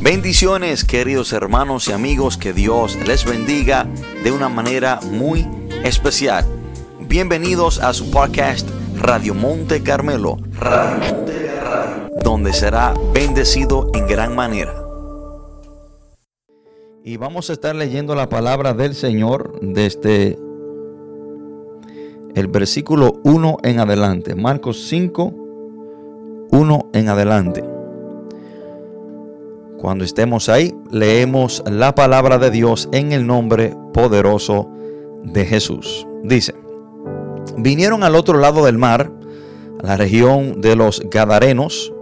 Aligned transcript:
Bendiciones 0.00 0.84
queridos 0.84 1.32
hermanos 1.32 1.88
y 1.88 1.92
amigos, 1.92 2.36
que 2.36 2.52
Dios 2.52 2.98
les 3.06 3.24
bendiga 3.24 3.88
de 4.22 4.30
una 4.30 4.48
manera 4.50 5.00
muy 5.10 5.48
especial. 5.84 6.44
Bienvenidos 7.00 7.80
a 7.80 7.94
su 7.94 8.10
podcast 8.10 8.68
Radio 8.98 9.34
Monte 9.34 9.82
Carmelo, 9.82 10.36
donde 12.22 12.52
será 12.52 12.94
bendecido 13.14 13.90
en 13.94 14.06
gran 14.06 14.36
manera. 14.36 14.74
Y 17.02 17.16
vamos 17.16 17.48
a 17.48 17.54
estar 17.54 17.74
leyendo 17.74 18.14
la 18.14 18.28
palabra 18.28 18.74
del 18.74 18.94
Señor 18.94 19.58
desde 19.62 20.38
el 22.34 22.48
versículo 22.48 23.14
1 23.24 23.58
en 23.62 23.80
adelante, 23.80 24.34
Marcos 24.34 24.88
5, 24.88 25.34
1 26.50 26.90
en 26.92 27.08
adelante. 27.08 27.75
Cuando 29.78 30.04
estemos 30.04 30.48
ahí, 30.48 30.74
leemos 30.90 31.62
la 31.70 31.94
palabra 31.94 32.38
de 32.38 32.50
Dios 32.50 32.88
en 32.92 33.12
el 33.12 33.26
nombre 33.26 33.74
poderoso 33.92 34.70
de 35.22 35.44
Jesús. 35.44 36.06
Dice, 36.24 36.54
vinieron 37.58 38.02
al 38.02 38.14
otro 38.14 38.38
lado 38.38 38.64
del 38.64 38.78
mar, 38.78 39.12
a 39.82 39.86
la 39.86 39.96
región 39.96 40.62
de 40.62 40.76
los 40.76 41.00
Gadarenos, 41.10 41.92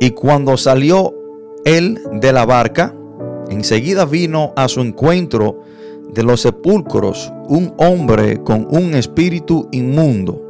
y 0.00 0.10
cuando 0.10 0.56
salió 0.56 1.14
él 1.64 2.00
de 2.14 2.32
la 2.32 2.44
barca, 2.44 2.94
enseguida 3.48 4.04
vino 4.04 4.52
a 4.56 4.66
su 4.68 4.80
encuentro 4.80 5.60
de 6.12 6.24
los 6.24 6.40
sepulcros 6.40 7.32
un 7.48 7.74
hombre 7.76 8.42
con 8.42 8.66
un 8.70 8.94
espíritu 8.94 9.68
inmundo, 9.70 10.40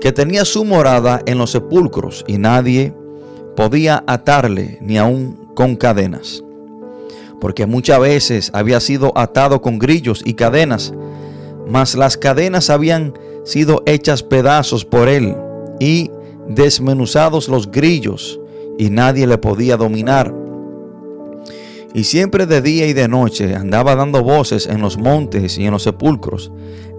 que 0.00 0.12
tenía 0.12 0.44
su 0.44 0.64
morada 0.64 1.22
en 1.24 1.38
los 1.38 1.52
sepulcros, 1.52 2.24
y 2.26 2.38
nadie 2.38 2.92
podía 3.56 4.02
atarle 4.06 4.78
ni 4.80 4.98
aun 4.98 5.36
con 5.54 5.76
cadenas, 5.76 6.42
porque 7.40 7.66
muchas 7.66 8.00
veces 8.00 8.50
había 8.52 8.80
sido 8.80 9.12
atado 9.16 9.60
con 9.60 9.78
grillos 9.78 10.22
y 10.24 10.34
cadenas, 10.34 10.92
mas 11.68 11.94
las 11.94 12.16
cadenas 12.16 12.70
habían 12.70 13.14
sido 13.44 13.82
hechas 13.86 14.22
pedazos 14.22 14.84
por 14.84 15.08
él 15.08 15.36
y 15.78 16.10
desmenuzados 16.48 17.48
los 17.48 17.70
grillos, 17.70 18.40
y 18.78 18.90
nadie 18.90 19.26
le 19.26 19.38
podía 19.38 19.76
dominar. 19.76 20.34
Y 21.94 22.04
siempre 22.04 22.46
de 22.46 22.60
día 22.60 22.88
y 22.88 22.92
de 22.92 23.06
noche 23.06 23.54
andaba 23.54 23.94
dando 23.94 24.22
voces 24.22 24.66
en 24.66 24.80
los 24.80 24.98
montes 24.98 25.58
y 25.58 25.64
en 25.64 25.70
los 25.70 25.84
sepulcros, 25.84 26.50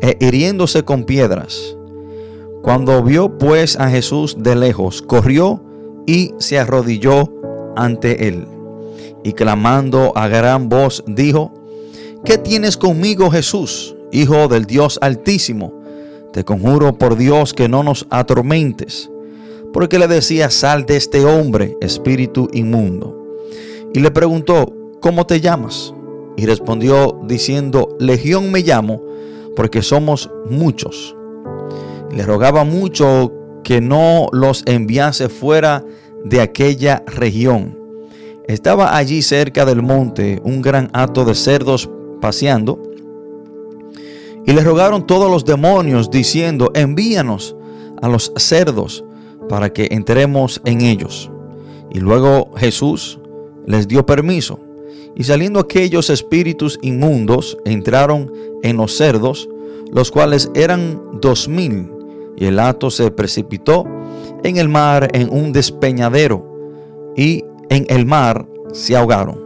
e 0.01 0.17
hiriéndose 0.21 0.83
con 0.83 1.03
piedras. 1.03 1.75
Cuando 2.61 3.03
vio 3.03 3.37
pues 3.37 3.77
a 3.77 3.89
Jesús 3.89 4.37
de 4.39 4.55
lejos, 4.55 5.01
corrió 5.01 5.61
y 6.05 6.33
se 6.37 6.59
arrodilló 6.59 7.29
ante 7.75 8.27
él. 8.27 8.47
Y 9.23 9.33
clamando 9.33 10.13
a 10.15 10.27
gran 10.27 10.69
voz 10.69 11.03
dijo, 11.07 11.53
¿qué 12.23 12.37
tienes 12.37 12.77
conmigo 12.77 13.31
Jesús, 13.31 13.95
Hijo 14.11 14.47
del 14.47 14.65
Dios 14.65 14.99
Altísimo? 15.01 15.73
Te 16.31 16.43
conjuro 16.43 16.97
por 16.97 17.15
Dios 17.15 17.53
que 17.53 17.69
no 17.69 17.81
nos 17.83 18.05
atormentes. 18.09 19.09
Porque 19.73 19.99
le 19.99 20.07
decía, 20.07 20.49
sal 20.49 20.85
de 20.85 20.95
este 20.95 21.25
hombre, 21.25 21.75
espíritu 21.81 22.49
inmundo. 22.53 23.17
Y 23.93 23.99
le 23.99 24.11
preguntó, 24.11 24.73
¿cómo 25.01 25.25
te 25.25 25.41
llamas? 25.41 25.93
Y 26.37 26.45
respondió 26.45 27.19
diciendo, 27.25 27.95
Legión 27.99 28.51
me 28.51 28.61
llamo, 28.61 29.01
porque 29.55 29.81
somos 29.81 30.29
muchos. 30.49 31.15
le 32.11 32.23
rogaba 32.23 32.63
mucho 32.63 33.31
que 33.65 33.81
no 33.81 34.27
los 34.31 34.61
enviase 34.67 35.27
fuera 35.27 35.83
de 36.23 36.39
aquella 36.39 37.03
región. 37.07 37.75
Estaba 38.47 38.95
allí 38.95 39.23
cerca 39.23 39.65
del 39.65 39.81
monte 39.81 40.39
un 40.43 40.61
gran 40.61 40.91
hato 40.93 41.25
de 41.25 41.33
cerdos 41.33 41.89
paseando. 42.21 42.79
Y 44.45 44.53
le 44.53 44.61
rogaron 44.61 45.07
todos 45.07 45.31
los 45.31 45.45
demonios 45.45 46.11
diciendo, 46.11 46.69
envíanos 46.75 47.55
a 48.03 48.07
los 48.07 48.31
cerdos 48.37 49.03
para 49.49 49.73
que 49.73 49.87
entremos 49.89 50.61
en 50.63 50.81
ellos. 50.81 51.31
Y 51.89 51.99
luego 51.99 52.51
Jesús 52.55 53.19
les 53.65 53.87
dio 53.87 54.05
permiso. 54.05 54.59
Y 55.15 55.23
saliendo 55.23 55.59
aquellos 55.59 56.11
espíritus 56.11 56.77
inmundos, 56.83 57.57
entraron 57.65 58.31
en 58.61 58.77
los 58.77 58.95
cerdos, 58.95 59.49
los 59.91 60.11
cuales 60.11 60.51
eran 60.53 61.01
dos 61.19 61.47
mil 61.47 61.94
y 62.35 62.45
el 62.45 62.59
hato 62.59 62.89
se 62.89 63.11
precipitó 63.11 63.85
en 64.43 64.57
el 64.57 64.69
mar 64.69 65.09
en 65.13 65.29
un 65.31 65.51
despeñadero, 65.51 66.45
y 67.15 67.43
en 67.69 67.85
el 67.89 68.05
mar 68.05 68.47
se 68.73 68.95
ahogaron. 68.95 69.43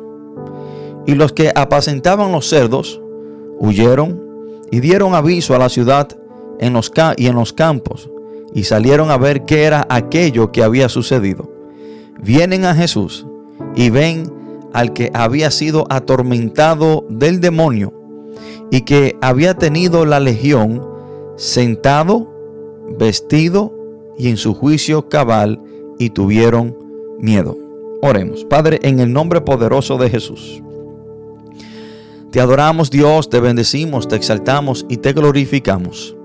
Y 1.06 1.16
los 1.16 1.34
que 1.34 1.52
apacentaban 1.56 2.32
los 2.32 2.50
cerdos 2.50 3.02
huyeron 3.60 4.22
y 4.72 4.80
dieron 4.80 5.16
aviso 5.16 5.56
a 5.56 5.60
la 5.60 5.70
ciudad 5.70 6.08
en 6.60 6.74
los 6.74 6.92
y 7.18 7.28
en 7.28 7.36
los 7.36 7.54
campos, 7.54 8.10
y 8.54 8.64
salieron 8.64 9.12
a 9.12 9.18
ver 9.18 9.46
qué 9.46 9.64
era 9.64 9.86
aquello 9.90 10.52
que 10.52 10.64
había 10.64 10.90
sucedido. 10.90 11.50
Vienen 12.22 12.66
a 12.66 12.76
Jesús 12.76 13.26
y 13.76 13.90
ven 13.90 14.32
al 14.74 14.94
que 14.94 15.10
había 15.14 15.52
sido 15.52 15.86
atormentado 15.90 17.06
del 17.10 17.40
demonio 17.40 17.94
y 18.72 18.82
que 18.82 19.18
había 19.22 19.56
tenido 19.56 20.06
la 20.06 20.20
legión 20.20 20.86
sentado 21.38 22.39
vestido 22.98 23.74
y 24.18 24.30
en 24.30 24.38
su 24.38 24.54
juicio 24.54 25.10
cabal 25.10 25.62
y 25.98 26.10
tuvieron 26.10 26.76
miedo. 27.20 27.58
Oremos, 28.02 28.46
Padre, 28.46 28.80
en 28.84 29.00
el 29.00 29.12
nombre 29.12 29.42
poderoso 29.42 29.98
de 29.98 30.10
Jesús. 30.10 30.62
Te 32.32 32.40
adoramos 32.40 32.92
Dios, 32.92 33.30
te 33.30 33.40
bendecimos, 33.40 34.08
te 34.08 34.16
exaltamos 34.16 34.86
y 34.88 34.98
te 34.98 35.14
glorificamos. 35.14 36.16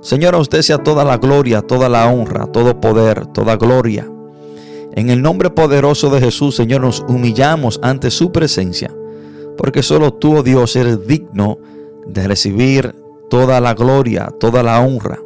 Señor, 0.00 0.34
a 0.34 0.38
usted 0.38 0.62
sea 0.62 0.78
toda 0.78 1.04
la 1.04 1.18
gloria, 1.18 1.60
toda 1.60 1.88
la 1.88 2.08
honra, 2.10 2.46
todo 2.46 2.80
poder, 2.80 3.26
toda 3.26 3.56
gloria. 3.56 4.08
En 4.92 5.10
el 5.10 5.20
nombre 5.20 5.50
poderoso 5.50 6.08
de 6.08 6.20
Jesús, 6.20 6.56
Señor, 6.56 6.80
nos 6.80 7.00
humillamos 7.00 7.78
ante 7.82 8.10
su 8.10 8.32
presencia, 8.32 8.94
porque 9.56 9.82
solo 9.82 10.14
tú, 10.14 10.38
oh 10.38 10.42
Dios, 10.42 10.74
eres 10.76 11.06
digno 11.06 11.58
de 12.06 12.26
recibir 12.26 12.94
toda 13.28 13.60
la 13.60 13.74
gloria, 13.74 14.32
toda 14.40 14.62
la 14.62 14.80
honra. 14.80 15.20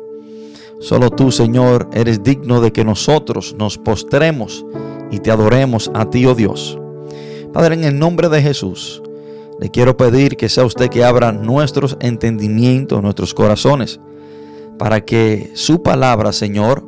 Solo 0.81 1.11
tú, 1.11 1.31
Señor, 1.31 1.89
eres 1.93 2.23
digno 2.23 2.61
de 2.61 2.73
que 2.73 2.85
nosotros 2.85 3.55
nos 3.59 3.79
postremos 3.79 4.65
y 5.11 5.19
te 5.19 5.31
adoremos 5.31 5.91
a 5.95 6.11
ti, 6.11 6.27
oh 6.27 6.35
Dios. 6.35 6.79
Padre, 7.53 7.75
en 7.75 7.85
el 7.85 7.99
nombre 7.99 8.29
de 8.29 8.43
Jesús, 8.43 9.03
le 9.61 9.71
quiero 9.71 9.97
pedir 9.97 10.37
que 10.37 10.49
sea 10.49 10.65
usted 10.65 10.91
que 10.91 11.05
abra 11.05 11.33
nuestros 11.33 11.97
entendimientos, 12.01 13.01
nuestros 13.03 13.33
corazones, 13.33 14.01
para 14.79 15.05
que 15.05 15.53
su 15.55 15.83
palabra, 15.83 16.33
Señor, 16.33 16.85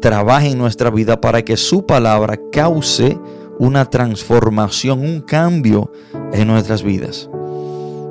trabaje 0.00 0.50
en 0.50 0.58
nuestra 0.58 0.90
vida, 0.90 1.20
para 1.20 1.42
que 1.42 1.56
su 1.56 1.84
palabra 1.84 2.38
cause 2.52 3.18
una 3.58 3.90
transformación, 3.90 5.00
un 5.00 5.20
cambio 5.20 5.90
en 6.32 6.46
nuestras 6.46 6.82
vidas. 6.82 7.28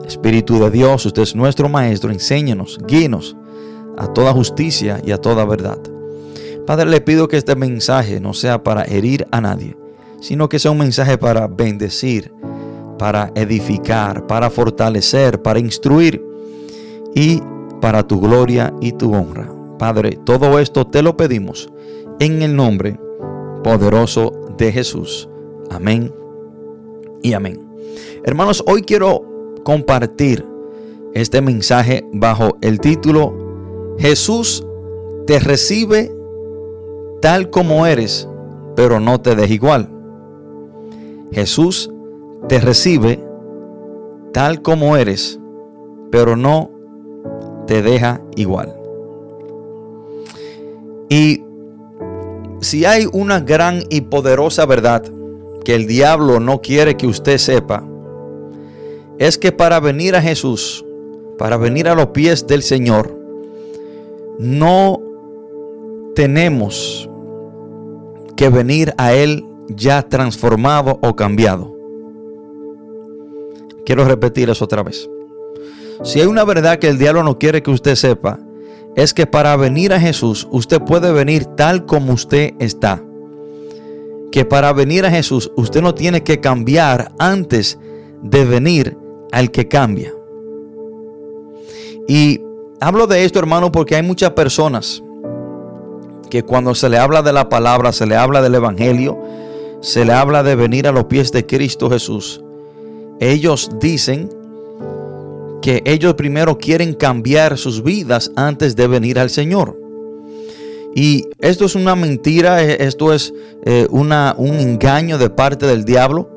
Espíritu 0.05 0.59
de 0.59 0.69
Dios, 0.69 1.05
usted 1.05 1.21
es 1.21 1.35
nuestro 1.35 1.69
Maestro, 1.69 2.11
enséñenos, 2.11 2.77
guíenos 2.85 3.37
a 3.97 4.07
toda 4.07 4.33
justicia 4.33 5.01
y 5.05 5.11
a 5.11 5.17
toda 5.17 5.45
verdad. 5.45 5.79
Padre, 6.65 6.89
le 6.89 7.01
pido 7.01 7.27
que 7.27 7.37
este 7.37 7.55
mensaje 7.55 8.19
no 8.19 8.33
sea 8.33 8.63
para 8.63 8.83
herir 8.85 9.27
a 9.31 9.41
nadie, 9.41 9.75
sino 10.21 10.47
que 10.47 10.59
sea 10.59 10.71
un 10.71 10.77
mensaje 10.77 11.17
para 11.17 11.47
bendecir, 11.47 12.31
para 12.97 13.31
edificar, 13.35 14.25
para 14.27 14.49
fortalecer, 14.49 15.41
para 15.41 15.59
instruir 15.59 16.23
y 17.13 17.41
para 17.81 18.07
tu 18.07 18.21
gloria 18.21 18.73
y 18.79 18.93
tu 18.93 19.13
honra. 19.13 19.51
Padre, 19.77 20.17
todo 20.23 20.59
esto 20.59 20.87
te 20.87 21.01
lo 21.01 21.17
pedimos 21.17 21.69
en 22.19 22.41
el 22.41 22.55
nombre 22.55 22.97
poderoso 23.63 24.31
de 24.57 24.71
Jesús. 24.71 25.27
Amén 25.69 26.13
y 27.21 27.33
amén. 27.33 27.59
Hermanos, 28.23 28.63
hoy 28.67 28.83
quiero 28.83 29.25
compartir 29.63 30.45
este 31.13 31.41
mensaje 31.41 32.05
bajo 32.13 32.57
el 32.61 32.79
título 32.79 33.42
Jesús 33.97 34.65
te 35.25 35.39
recibe 35.39 36.11
tal 37.21 37.49
como 37.49 37.85
eres, 37.85 38.27
pero 38.75 38.99
no 38.99 39.21
te 39.21 39.35
deja 39.35 39.53
igual. 39.53 39.89
Jesús 41.31 41.91
te 42.47 42.59
recibe 42.59 43.23
tal 44.33 44.61
como 44.61 44.97
eres, 44.97 45.39
pero 46.11 46.35
no 46.35 46.69
te 47.65 47.81
deja 47.81 48.21
igual. 48.35 48.75
Y 51.09 51.43
si 52.59 52.85
hay 52.85 53.07
una 53.11 53.39
gran 53.39 53.83
y 53.89 54.01
poderosa 54.01 54.65
verdad 54.65 55.03
que 55.63 55.75
el 55.75 55.87
diablo 55.87 56.39
no 56.39 56.61
quiere 56.61 56.97
que 56.97 57.07
usted 57.07 57.37
sepa, 57.37 57.83
es 59.17 59.37
que 59.37 59.51
para 59.51 59.79
venir 59.79 60.15
a 60.15 60.21
Jesús, 60.21 60.83
para 61.37 61.57
venir 61.57 61.87
a 61.87 61.95
los 61.95 62.07
pies 62.07 62.45
del 62.47 62.63
Señor, 62.63 63.22
no 64.39 64.99
tenemos 66.15 67.09
que 68.35 68.49
venir 68.49 68.93
a 68.97 69.13
Él 69.13 69.45
ya 69.69 70.01
transformado 70.03 70.99
o 71.01 71.15
cambiado. 71.15 71.73
Quiero 73.85 74.05
repetir 74.05 74.49
eso 74.49 74.65
otra 74.65 74.83
vez. 74.83 75.09
Si 76.03 76.19
hay 76.19 76.27
una 76.27 76.43
verdad 76.43 76.79
que 76.79 76.87
el 76.87 76.97
diablo 76.97 77.23
no 77.23 77.37
quiere 77.37 77.63
que 77.63 77.71
usted 77.71 77.95
sepa, 77.95 78.39
es 78.95 79.13
que 79.13 79.25
para 79.25 79.55
venir 79.55 79.93
a 79.93 79.99
Jesús 79.99 80.47
usted 80.51 80.81
puede 80.81 81.11
venir 81.11 81.45
tal 81.45 81.85
como 81.85 82.13
usted 82.13 82.53
está. 82.59 83.03
Que 84.31 84.45
para 84.45 84.73
venir 84.73 85.05
a 85.05 85.11
Jesús 85.11 85.51
usted 85.55 85.81
no 85.81 85.93
tiene 85.95 86.23
que 86.23 86.39
cambiar 86.39 87.13
antes 87.19 87.79
de 88.21 88.45
venir 88.45 88.97
al 89.31 89.51
que 89.51 89.67
cambia. 89.67 90.13
Y 92.07 92.41
hablo 92.83 93.07
de 93.07 93.23
esto, 93.23 93.39
hermano, 93.39 93.71
porque 93.71 93.95
hay 93.95 94.03
muchas 94.03 94.31
personas 94.31 95.01
que 96.29 96.43
cuando 96.43 96.75
se 96.75 96.89
le 96.89 96.97
habla 96.97 97.21
de 97.21 97.31
la 97.31 97.47
palabra, 97.47 97.93
se 97.93 98.05
le 98.05 98.15
habla 98.15 98.41
del 98.41 98.55
Evangelio, 98.55 99.17
se 99.81 100.03
le 100.03 100.13
habla 100.13 100.43
de 100.43 100.55
venir 100.55 100.87
a 100.87 100.91
los 100.91 101.05
pies 101.05 101.31
de 101.31 101.45
Cristo 101.45 101.89
Jesús, 101.89 102.43
ellos 103.19 103.69
dicen 103.79 104.29
que 105.61 105.81
ellos 105.85 106.15
primero 106.15 106.57
quieren 106.57 106.93
cambiar 106.93 107.57
sus 107.57 107.83
vidas 107.83 108.31
antes 108.35 108.75
de 108.75 108.87
venir 108.87 109.17
al 109.17 109.29
Señor. 109.29 109.79
Y 110.93 111.29
esto 111.39 111.65
es 111.65 111.75
una 111.75 111.95
mentira, 111.95 112.61
eh, 112.63 112.77
esto 112.81 113.13
es 113.13 113.33
eh, 113.65 113.87
un 113.89 114.11
engaño 114.11 115.17
de 115.17 115.29
parte 115.29 115.65
del 115.65 115.85
diablo 115.85 116.29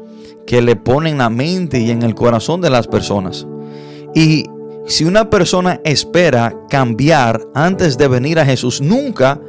que 0.46 0.62
le 0.62 0.76
pone 0.76 1.10
en 1.10 1.18
la 1.18 1.28
mente 1.28 1.80
y 1.80 1.90
en 1.90 2.02
el 2.02 2.14
corazón 2.14 2.60
de 2.60 2.70
las 2.70 2.86
personas. 2.86 3.46
Y 4.14 4.46
si 4.86 5.04
una 5.04 5.30
persona 5.30 5.80
espera 5.84 6.54
cambiar 6.68 7.46
antes 7.54 7.98
de 7.98 8.08
venir 8.08 8.38
a 8.38 8.44
Jesús, 8.44 8.80
nunca 8.80 9.40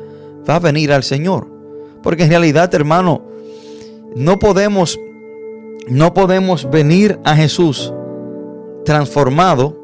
va 0.50 0.56
a 0.56 0.60
venir 0.60 0.92
al 0.92 1.04
Señor. 1.04 1.48
Porque 2.01 2.24
en 2.24 2.30
realidad, 2.30 2.74
hermano, 2.74 3.24
no 4.16 4.39
podemos 4.39 5.00
no 5.88 6.13
podemos 6.13 6.69
venir 6.69 7.18
a 7.24 7.36
Jesús 7.36 7.94
transformado 8.84 9.78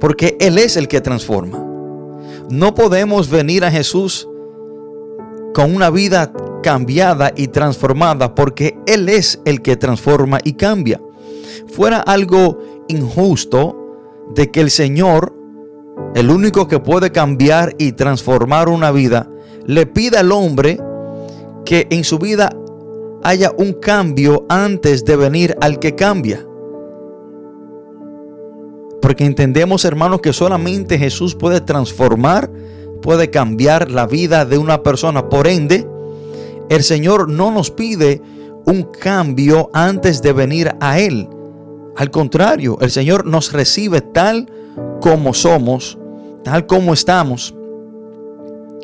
porque 0.00 0.36
Él 0.40 0.58
es 0.58 0.76
el 0.76 0.88
que 0.88 1.00
transforma. 1.00 1.64
No 2.50 2.74
podemos 2.74 3.30
venir 3.30 3.64
a 3.64 3.70
Jesús 3.70 4.28
con 5.54 5.74
una 5.74 5.90
vida 5.90 6.32
cambiada 6.62 7.32
y 7.36 7.48
transformada 7.48 8.34
porque 8.34 8.76
Él 8.86 9.08
es 9.08 9.40
el 9.44 9.62
que 9.62 9.76
transforma 9.76 10.38
y 10.42 10.54
cambia. 10.54 11.00
Fuera 11.68 12.00
algo 12.00 12.58
injusto 12.88 13.81
de 14.34 14.50
que 14.50 14.60
el 14.60 14.70
Señor, 14.70 15.34
el 16.14 16.30
único 16.30 16.68
que 16.68 16.78
puede 16.78 17.12
cambiar 17.12 17.74
y 17.78 17.92
transformar 17.92 18.68
una 18.68 18.90
vida, 18.90 19.28
le 19.66 19.86
pida 19.86 20.20
al 20.20 20.32
hombre 20.32 20.80
que 21.64 21.86
en 21.90 22.04
su 22.04 22.18
vida 22.18 22.50
haya 23.22 23.52
un 23.56 23.74
cambio 23.74 24.46
antes 24.48 25.04
de 25.04 25.16
venir 25.16 25.56
al 25.60 25.78
que 25.78 25.94
cambia. 25.94 26.46
Porque 29.00 29.24
entendemos, 29.24 29.84
hermanos, 29.84 30.20
que 30.20 30.32
solamente 30.32 30.98
Jesús 30.98 31.34
puede 31.34 31.60
transformar, 31.60 32.50
puede 33.00 33.30
cambiar 33.30 33.90
la 33.90 34.06
vida 34.06 34.44
de 34.44 34.58
una 34.58 34.82
persona. 34.82 35.28
Por 35.28 35.48
ende, 35.48 35.86
el 36.68 36.82
Señor 36.82 37.28
no 37.28 37.50
nos 37.50 37.70
pide 37.70 38.22
un 38.64 38.84
cambio 38.84 39.70
antes 39.72 40.22
de 40.22 40.32
venir 40.32 40.74
a 40.80 40.98
Él. 41.00 41.28
Al 41.96 42.10
contrario, 42.10 42.78
el 42.80 42.90
Señor 42.90 43.26
nos 43.26 43.52
recibe 43.52 44.00
tal 44.00 44.50
como 45.00 45.34
somos, 45.34 45.98
tal 46.44 46.66
como 46.66 46.94
estamos. 46.94 47.54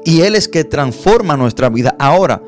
Y 0.04 0.22
Él 0.22 0.34
es 0.34 0.48
que 0.48 0.64
transforma 0.64 1.36
nuestra 1.36 1.68
vida. 1.68 1.96
Ahora, 1.98 2.42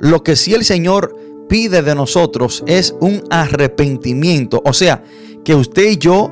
lo 0.00 0.22
que 0.22 0.36
si 0.36 0.54
el 0.54 0.64
Señor 0.64 1.16
pide 1.48 1.82
de 1.82 1.94
nosotros 1.94 2.64
es 2.66 2.94
un 3.00 3.22
arrepentimiento. 3.30 4.62
O 4.64 4.72
sea, 4.72 5.02
que 5.44 5.54
usted 5.54 5.90
y 5.90 5.98
yo 5.98 6.30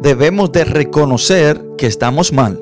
debemos 0.00 0.52
de 0.52 0.64
reconocer 0.64 1.62
que 1.76 1.86
estamos 1.86 2.32
mal. 2.32 2.60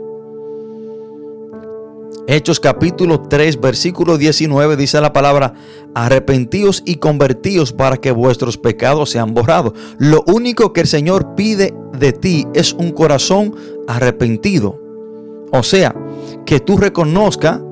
Hechos 2.27 2.61
capítulo 2.61 3.21
3, 3.23 3.61
versículo 3.61 4.19
19 4.19 4.77
dice 4.77 5.01
la 5.01 5.13
palabra, 5.13 5.55
arrepentíos 5.95 6.83
y 6.85 6.97
convertíos 6.97 7.73
para 7.73 7.97
que 7.97 8.13
vuestros 8.13 8.57
pecados 8.57 9.11
sean 9.11 9.35
borrados. 9.35 9.73
Lo 9.99 10.23
único 10.27 10.73
que 10.73 10.83
el 10.83 10.87
Señor 10.87 11.35
pide 11.35 11.75
de 11.99 12.13
ti 12.13 12.47
es 12.55 12.73
un 12.73 12.93
corazón 12.93 13.55
arrepentido. 13.89 14.81
O 15.53 15.63
sea, 15.63 15.95
que 16.47 16.61
tú 16.61 16.77
reconozca 16.77 17.63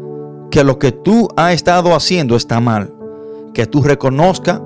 que 0.51 0.65
lo 0.65 0.79
que 0.79 0.93
tú 0.93 1.29
has 1.37 1.55
estado 1.55 1.95
haciendo 1.95 2.35
está 2.35 2.59
mal 2.61 2.95
que 3.59 3.67
tú 3.67 3.83
reconozcas 3.83 4.61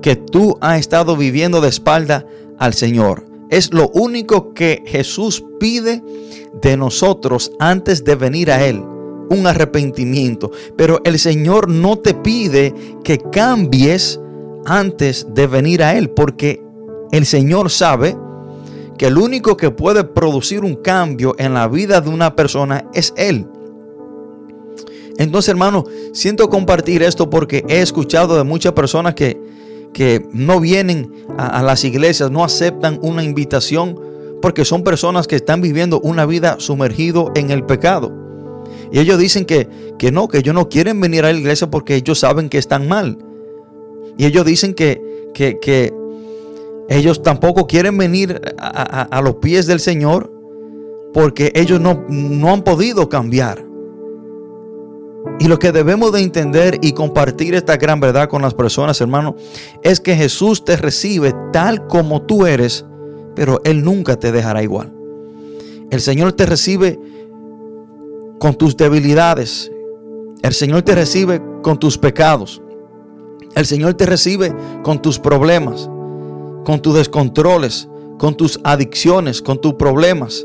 que 0.00 0.14
tú 0.14 0.56
has 0.60 0.78
estado 0.78 1.16
viviendo 1.16 1.60
de 1.60 1.68
espalda 1.68 2.24
al 2.56 2.72
Señor. 2.72 3.26
Es 3.50 3.74
lo 3.74 3.88
único 3.88 4.54
que 4.54 4.84
Jesús 4.86 5.44
pide 5.58 6.04
de 6.62 6.76
nosotros 6.76 7.50
antes 7.58 8.04
de 8.04 8.14
venir 8.14 8.52
a 8.52 8.64
Él. 8.64 8.80
Un 9.32 9.46
arrepentimiento. 9.46 10.50
Pero 10.76 11.00
el 11.04 11.18
Señor 11.18 11.68
no 11.68 11.98
te 11.98 12.14
pide 12.14 12.74
que 13.02 13.18
cambies 13.18 14.20
antes 14.64 15.26
de 15.34 15.46
venir 15.46 15.82
a 15.82 15.96
Él. 15.96 16.10
Porque 16.10 16.62
el 17.10 17.26
Señor 17.26 17.70
sabe 17.70 18.16
que 18.98 19.06
el 19.06 19.18
único 19.18 19.56
que 19.56 19.70
puede 19.70 20.04
producir 20.04 20.64
un 20.64 20.76
cambio 20.76 21.34
en 21.38 21.54
la 21.54 21.66
vida 21.66 22.00
de 22.00 22.10
una 22.10 22.36
persona 22.36 22.84
es 22.94 23.12
Él. 23.16 23.46
Entonces, 25.18 25.50
hermano, 25.50 25.84
siento 26.12 26.48
compartir 26.48 27.02
esto 27.02 27.28
porque 27.28 27.64
he 27.68 27.80
escuchado 27.80 28.36
de 28.36 28.44
muchas 28.44 28.72
personas 28.72 29.14
que, 29.14 29.40
que 29.92 30.26
no 30.32 30.60
vienen 30.60 31.12
a, 31.38 31.62
las 31.62 31.84
iglesias, 31.84 32.30
no 32.30 32.44
aceptan 32.44 32.98
una 33.02 33.22
invitación 33.22 33.98
porque 34.40 34.64
son 34.64 34.82
personas 34.82 35.26
que 35.26 35.36
están 35.36 35.60
viviendo 35.60 36.00
una 36.00 36.26
vida 36.26 36.56
sumergido 36.58 37.30
en 37.34 37.50
el 37.50 37.64
pecado. 37.64 38.12
Y 38.92 38.98
ellos 38.98 39.18
dicen 39.18 39.46
que, 39.46 39.68
que 39.98 40.12
no, 40.12 40.28
que 40.28 40.38
ellos 40.38 40.54
no 40.54 40.68
quieren 40.68 41.00
venir 41.00 41.24
a 41.24 41.32
la 41.32 41.38
iglesia 41.38 41.70
porque 41.70 41.96
ellos 41.96 42.18
saben 42.18 42.50
que 42.50 42.58
están 42.58 42.86
mal. 42.86 43.16
Y 44.18 44.26
ellos 44.26 44.44
dicen 44.44 44.74
que, 44.74 45.00
que, 45.32 45.94
ellos 46.88 47.22
tampoco 47.22 47.66
quieren 47.66 47.96
venir 47.96 48.42
a, 48.58 49.02
a, 49.02 49.22
los 49.22 49.36
pies 49.36 49.66
del 49.66 49.80
Señor 49.80 50.30
porque 51.14 51.52
ellos 51.54 51.80
no, 51.80 52.04
no 52.08 52.52
han 52.52 52.62
podido 52.62 53.08
cambiar. 53.08 53.64
Y 55.38 55.48
lo 55.48 55.58
que 55.58 55.72
debemos 55.72 56.12
de 56.12 56.20
entender 56.20 56.78
y 56.82 56.92
compartir 56.92 57.54
esta 57.54 57.78
gran 57.78 57.98
verdad 57.98 58.28
con 58.28 58.42
las 58.42 58.52
personas, 58.52 59.00
hermano, 59.00 59.36
es 59.82 60.00
que 60.00 60.16
Jesús 60.16 60.64
te 60.64 60.76
recibe 60.76 61.32
tal 61.52 61.86
como 61.86 62.22
tú 62.22 62.44
eres, 62.46 62.84
pero 63.34 63.62
Él 63.64 63.84
nunca 63.84 64.16
te 64.16 64.32
dejará 64.32 64.62
igual. 64.62 64.92
El 65.90 66.00
Señor 66.00 66.32
te 66.32 66.44
recibe 66.44 66.98
con 68.42 68.56
tus 68.56 68.76
debilidades. 68.76 69.70
El 70.42 70.52
Señor 70.52 70.82
te 70.82 70.96
recibe 70.96 71.40
con 71.62 71.78
tus 71.78 71.96
pecados. 71.96 72.60
El 73.54 73.66
Señor 73.66 73.94
te 73.94 74.04
recibe 74.04 74.52
con 74.82 75.00
tus 75.00 75.20
problemas, 75.20 75.88
con 76.64 76.82
tus 76.82 76.96
descontroles, 76.96 77.88
con 78.18 78.36
tus 78.36 78.58
adicciones, 78.64 79.42
con 79.42 79.60
tus 79.60 79.74
problemas. 79.74 80.44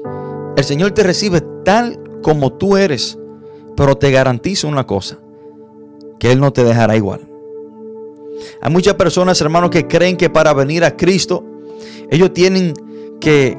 El 0.55 0.63
Señor 0.63 0.91
te 0.91 1.01
recibe 1.01 1.41
tal 1.65 1.99
como 2.21 2.53
tú 2.53 2.77
eres 2.77 3.17
pero 3.75 3.95
te 3.95 4.11
garantizo 4.11 4.67
una 4.67 4.85
cosa, 4.85 5.17
que 6.19 6.31
Él 6.31 6.39
no 6.39 6.53
te 6.53 6.63
dejará 6.63 6.95
igual. 6.95 7.27
Hay 8.61 8.71
muchas 8.71 8.93
personas, 8.93 9.41
hermanos, 9.41 9.71
que 9.71 9.87
creen 9.87 10.17
que 10.17 10.29
para 10.29 10.53
venir 10.53 10.83
a 10.83 10.95
Cristo, 10.95 11.43
ellos 12.11 12.31
tienen 12.31 12.73
que 13.19 13.57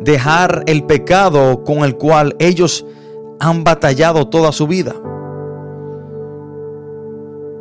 dejar 0.00 0.64
el 0.66 0.84
pecado 0.84 1.64
con 1.64 1.78
el 1.84 1.96
cual 1.96 2.36
ellos 2.38 2.84
han 3.40 3.64
batallado 3.64 4.28
toda 4.28 4.52
su 4.52 4.66
vida. 4.66 4.94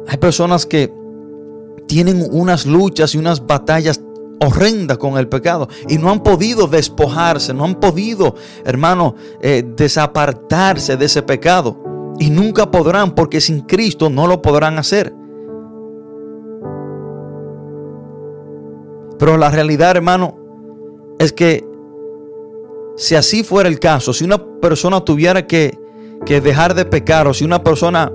Hay 0.08 0.18
personas 0.18 0.66
que 0.66 0.94
tienen 1.88 2.28
unas 2.32 2.66
luchas 2.66 3.16
y 3.16 3.18
unas 3.18 3.46
batallas 3.46 4.02
horrenda 4.42 4.98
con 4.98 5.18
el 5.18 5.28
pecado 5.28 5.68
y 5.88 5.98
no 5.98 6.10
han 6.10 6.22
podido 6.22 6.68
despojarse, 6.68 7.54
no 7.54 7.66
han 7.66 7.76
podido, 7.76 8.36
hermano, 8.64 9.16
eh, 9.42 9.64
desapartarse 9.76 10.98
de 10.98 11.06
ese 11.06 11.22
pecado. 11.22 11.78
Y 12.20 12.30
nunca 12.30 12.70
podrán 12.70 13.16
porque 13.16 13.40
sin 13.40 13.62
Cristo 13.62 14.10
no 14.10 14.28
lo 14.28 14.42
podrán 14.42 14.78
hacer. 14.78 15.14
Pero 19.18 19.38
la 19.38 19.50
realidad, 19.50 19.92
hermano, 19.96 20.38
es 21.18 21.32
que 21.32 21.69
si 23.00 23.16
así 23.16 23.44
fuera 23.44 23.70
el 23.70 23.80
caso, 23.80 24.12
si 24.12 24.26
una 24.26 24.44
persona 24.60 25.00
tuviera 25.00 25.48
que, 25.48 25.80
que 26.26 26.42
dejar 26.42 26.76
de 26.76 26.84
pecar 26.84 27.28
o 27.28 27.34
si 27.34 27.46
una 27.46 27.64
persona 27.64 28.12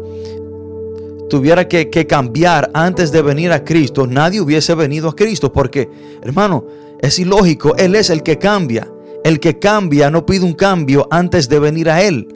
tuviera 1.31 1.67
que, 1.67 2.07
cambiar 2.07 2.71
antes 2.75 3.11
de 3.11 3.23
venir 3.23 3.51
a 3.51 3.65
Cristo, 3.65 4.07
nadie 4.07 4.43
hubiese 4.43 4.75
venido 4.75 5.09
a 5.09 5.17
Cristo. 5.17 5.51
Porque, 5.51 5.89
hermano, 6.23 6.67
es 7.01 7.19
ilógico. 7.19 7.75
Él 7.77 7.95
es 7.95 8.11
el 8.11 8.23
que 8.23 8.39
cambia. 8.39 8.87
El 9.25 9.41
que 9.41 9.59
cambia 9.59 10.11
no 10.11 10.27
pide 10.27 10.45
un 10.45 10.53
cambio 10.53 11.09
antes 11.11 11.49
de 11.49 11.59
venir 11.61 11.89
a 11.89 12.03
Él. 12.03 12.29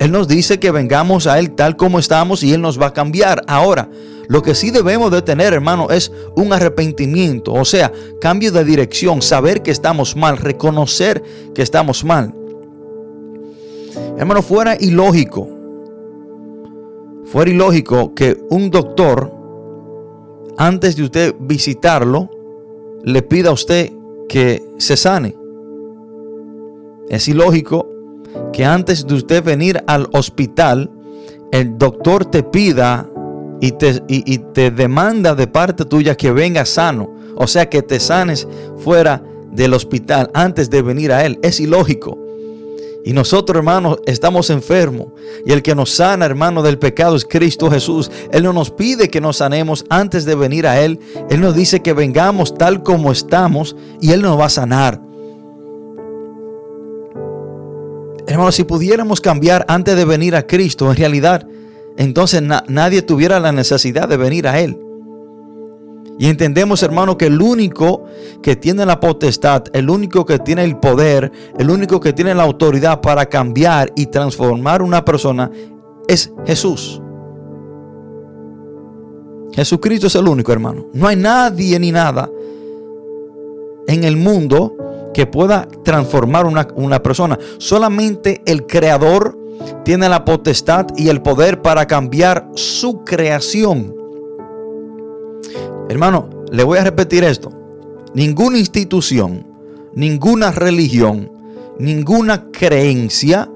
Él 0.00 0.10
nos 0.10 0.26
dice 0.28 0.58
que 0.58 0.70
vengamos 0.70 1.26
a 1.26 1.38
Él 1.38 1.52
tal 1.52 1.76
como 1.76 1.98
estamos 1.98 2.42
y 2.42 2.54
Él 2.54 2.62
nos 2.62 2.80
va 2.80 2.86
a 2.86 2.92
cambiar. 2.94 3.42
Ahora, 3.46 3.90
lo 4.28 4.42
que 4.42 4.54
sí 4.54 4.70
debemos 4.70 5.10
de 5.10 5.22
tener, 5.22 5.52
hermano, 5.52 5.88
es 5.90 6.12
un 6.36 6.52
arrepentimiento, 6.52 7.52
o 7.52 7.64
sea, 7.64 7.92
cambio 8.20 8.52
de 8.52 8.64
dirección, 8.64 9.22
saber 9.22 9.62
que 9.62 9.70
estamos 9.70 10.16
mal, 10.16 10.38
reconocer 10.38 11.22
que 11.54 11.62
estamos 11.62 12.04
mal. 12.04 12.34
Hermano, 14.16 14.42
fuera 14.42 14.76
ilógico, 14.78 15.48
fuera 17.24 17.50
ilógico 17.50 18.14
que 18.14 18.38
un 18.50 18.70
doctor, 18.70 19.32
antes 20.56 20.96
de 20.96 21.02
usted 21.04 21.34
visitarlo, 21.40 22.30
le 23.02 23.22
pida 23.22 23.50
a 23.50 23.52
usted 23.52 23.92
que 24.28 24.62
se 24.78 24.96
sane. 24.96 25.36
Es 27.08 27.28
ilógico 27.28 27.88
que 28.52 28.64
antes 28.64 29.06
de 29.06 29.14
usted 29.14 29.42
venir 29.44 29.82
al 29.86 30.08
hospital, 30.12 30.90
el 31.50 31.76
doctor 31.76 32.24
te 32.24 32.42
pida 32.42 33.10
y 33.62 33.70
te, 33.70 34.02
y, 34.08 34.38
te 34.38 34.72
demanda 34.72 35.36
de 35.36 35.46
parte 35.46 35.84
tuya 35.84 36.16
que 36.16 36.32
venga 36.32 36.66
sano. 36.66 37.14
O 37.36 37.46
sea, 37.46 37.70
que 37.70 37.80
te 37.80 38.00
sanes 38.00 38.48
fuera 38.78 39.22
del 39.52 39.72
hospital 39.72 40.32
antes 40.34 40.68
de 40.68 40.82
venir 40.82 41.12
a 41.12 41.24
él. 41.24 41.38
Es 41.42 41.60
ilógico. 41.60 42.18
Y 43.04 43.12
nosotros, 43.12 43.56
hermanos, 43.56 43.98
estamos 44.04 44.50
enfermos. 44.50 45.12
Y 45.46 45.52
el 45.52 45.62
que 45.62 45.76
nos 45.76 45.90
sana, 45.90 46.26
hermano, 46.26 46.64
del 46.64 46.80
pecado 46.80 47.14
es 47.14 47.24
Cristo 47.24 47.70
Jesús. 47.70 48.10
Él 48.32 48.42
no 48.42 48.52
nos 48.52 48.72
pide 48.72 49.08
que 49.08 49.20
nos 49.20 49.36
sanemos 49.36 49.84
antes 49.90 50.24
de 50.24 50.34
venir 50.34 50.66
a 50.66 50.80
Él. 50.80 50.98
Él 51.30 51.40
nos 51.40 51.54
dice 51.54 51.82
que 51.82 51.92
vengamos 51.92 52.58
tal 52.58 52.82
como 52.82 53.12
estamos 53.12 53.76
y 54.00 54.10
Él 54.10 54.22
nos 54.22 54.36
va 54.40 54.46
a 54.46 54.50
sanar. 54.50 55.00
Hermanos, 58.26 58.56
si 58.56 58.64
pudiéramos 58.64 59.20
cambiar 59.20 59.64
antes 59.68 59.94
de 59.94 60.04
venir 60.04 60.34
a 60.34 60.48
Cristo, 60.48 60.90
en 60.90 60.96
realidad, 60.96 61.46
entonces 61.96 62.42
nadie 62.42 63.02
tuviera 63.02 63.40
la 63.40 63.52
necesidad 63.52 64.08
de 64.08 64.16
venir 64.16 64.48
a 64.48 64.60
Él. 64.60 64.78
Y 66.18 66.28
entendemos, 66.28 66.82
hermano, 66.82 67.16
que 67.18 67.26
el 67.26 67.40
único 67.40 68.04
que 68.42 68.54
tiene 68.54 68.86
la 68.86 69.00
potestad, 69.00 69.64
el 69.72 69.90
único 69.90 70.24
que 70.24 70.38
tiene 70.38 70.62
el 70.62 70.76
poder, 70.76 71.32
el 71.58 71.70
único 71.70 72.00
que 72.00 72.12
tiene 72.12 72.34
la 72.34 72.44
autoridad 72.44 73.00
para 73.00 73.26
cambiar 73.26 73.92
y 73.96 74.06
transformar 74.06 74.82
una 74.82 75.04
persona 75.04 75.50
es 76.06 76.32
Jesús. 76.46 77.00
Jesucristo 79.52 80.06
es 80.06 80.14
el 80.14 80.28
único, 80.28 80.52
hermano. 80.52 80.86
No 80.92 81.08
hay 81.08 81.16
nadie 81.16 81.78
ni 81.78 81.90
nada 81.92 82.30
en 83.86 84.04
el 84.04 84.16
mundo 84.16 84.76
que 85.12 85.26
pueda 85.26 85.66
transformar 85.84 86.46
una, 86.46 86.68
una 86.74 87.02
persona. 87.02 87.38
Solamente 87.58 88.42
el 88.46 88.66
creador 88.66 89.41
tiene 89.84 90.08
la 90.08 90.24
potestad 90.24 90.86
y 90.96 91.08
el 91.08 91.22
poder 91.22 91.62
para 91.62 91.86
cambiar 91.86 92.48
su 92.54 93.04
creación. 93.04 93.94
Hermano, 95.88 96.28
le 96.50 96.64
voy 96.64 96.78
a 96.78 96.84
repetir 96.84 97.24
esto. 97.24 97.50
Ninguna 98.14 98.58
institución, 98.58 99.46
ninguna 99.94 100.52
religión, 100.52 101.30
ninguna 101.78 102.50
creencia, 102.50 103.48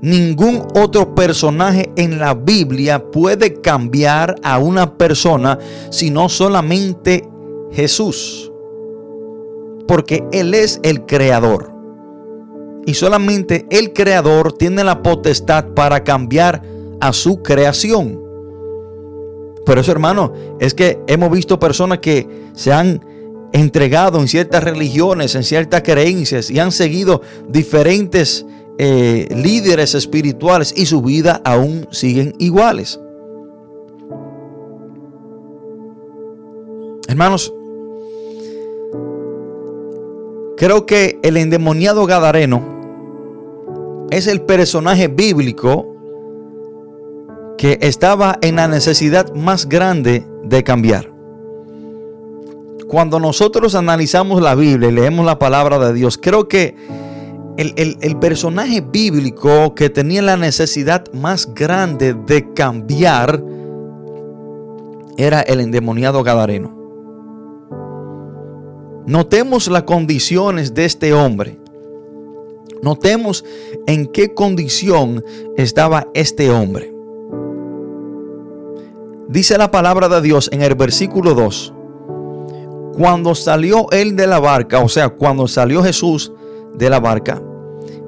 ningún 0.00 0.62
otro 0.74 1.14
personaje 1.14 1.90
en 1.96 2.18
la 2.18 2.34
Biblia 2.34 3.10
puede 3.10 3.60
cambiar 3.60 4.36
a 4.42 4.58
una 4.58 4.96
persona 4.96 5.58
sino 5.90 6.28
solamente 6.28 7.28
Jesús 7.72 8.50
porque 9.86 10.24
Él 10.32 10.54
es 10.54 10.80
el 10.82 11.06
creador. 11.06 11.72
Y 12.86 12.94
solamente 12.94 13.66
el 13.70 13.92
creador 13.92 14.52
tiene 14.52 14.84
la 14.84 15.02
potestad 15.02 15.74
para 15.74 16.04
cambiar 16.04 16.62
a 17.00 17.12
su 17.12 17.42
creación. 17.42 18.20
Por 19.66 19.78
eso, 19.78 19.90
hermano, 19.90 20.32
es 20.60 20.72
que 20.72 21.00
hemos 21.08 21.30
visto 21.30 21.58
personas 21.58 21.98
que 21.98 22.26
se 22.54 22.72
han 22.72 23.04
entregado 23.52 24.20
en 24.20 24.28
ciertas 24.28 24.62
religiones, 24.62 25.34
en 25.34 25.42
ciertas 25.42 25.82
creencias 25.82 26.50
y 26.50 26.58
han 26.60 26.72
seguido 26.72 27.22
diferentes 27.48 28.46
eh, 28.78 29.28
líderes 29.34 29.94
espirituales 29.94 30.72
y 30.76 30.86
su 30.86 31.02
vida 31.02 31.42
aún 31.44 31.88
siguen 31.90 32.34
iguales. 32.38 33.00
Hermanos, 37.08 37.52
Creo 40.56 40.86
que 40.86 41.18
el 41.22 41.36
endemoniado 41.36 42.06
Gadareno 42.06 42.75
es 44.10 44.26
el 44.26 44.42
personaje 44.42 45.08
bíblico 45.08 45.96
que 47.58 47.78
estaba 47.80 48.38
en 48.42 48.56
la 48.56 48.68
necesidad 48.68 49.32
más 49.34 49.68
grande 49.68 50.26
de 50.44 50.62
cambiar. 50.62 51.10
Cuando 52.88 53.18
nosotros 53.18 53.74
analizamos 53.74 54.40
la 54.40 54.54
Biblia 54.54 54.90
y 54.90 54.92
leemos 54.92 55.26
la 55.26 55.38
palabra 55.38 55.78
de 55.78 55.92
Dios, 55.92 56.18
creo 56.18 56.46
que 56.46 56.76
el, 57.56 57.96
el, 58.00 58.18
personaje 58.18 58.80
bíblico 58.80 59.74
que 59.74 59.88
tenía 59.90 60.22
la 60.22 60.36
necesidad 60.36 61.10
más 61.12 61.52
grande 61.54 62.14
de 62.14 62.52
cambiar 62.52 63.42
era 65.16 65.40
el 65.40 65.60
endemoniado 65.60 66.22
Gadareno. 66.22 66.76
Notemos 69.06 69.68
las 69.68 69.84
condiciones 69.84 70.74
de 70.74 70.84
este 70.84 71.14
hombre. 71.14 71.58
Notemos 72.86 73.44
en 73.88 74.06
qué 74.06 74.32
condición 74.32 75.24
estaba 75.56 76.06
este 76.14 76.52
hombre. 76.52 76.94
Dice 79.26 79.58
la 79.58 79.72
palabra 79.72 80.08
de 80.08 80.22
Dios 80.22 80.48
en 80.52 80.62
el 80.62 80.76
versículo 80.76 81.34
2. 81.34 81.74
Cuando 82.96 83.34
salió 83.34 83.90
él 83.90 84.14
de 84.14 84.28
la 84.28 84.38
barca, 84.38 84.78
o 84.78 84.88
sea, 84.88 85.08
cuando 85.08 85.48
salió 85.48 85.82
Jesús 85.82 86.32
de 86.74 86.88
la 86.88 87.00
barca, 87.00 87.42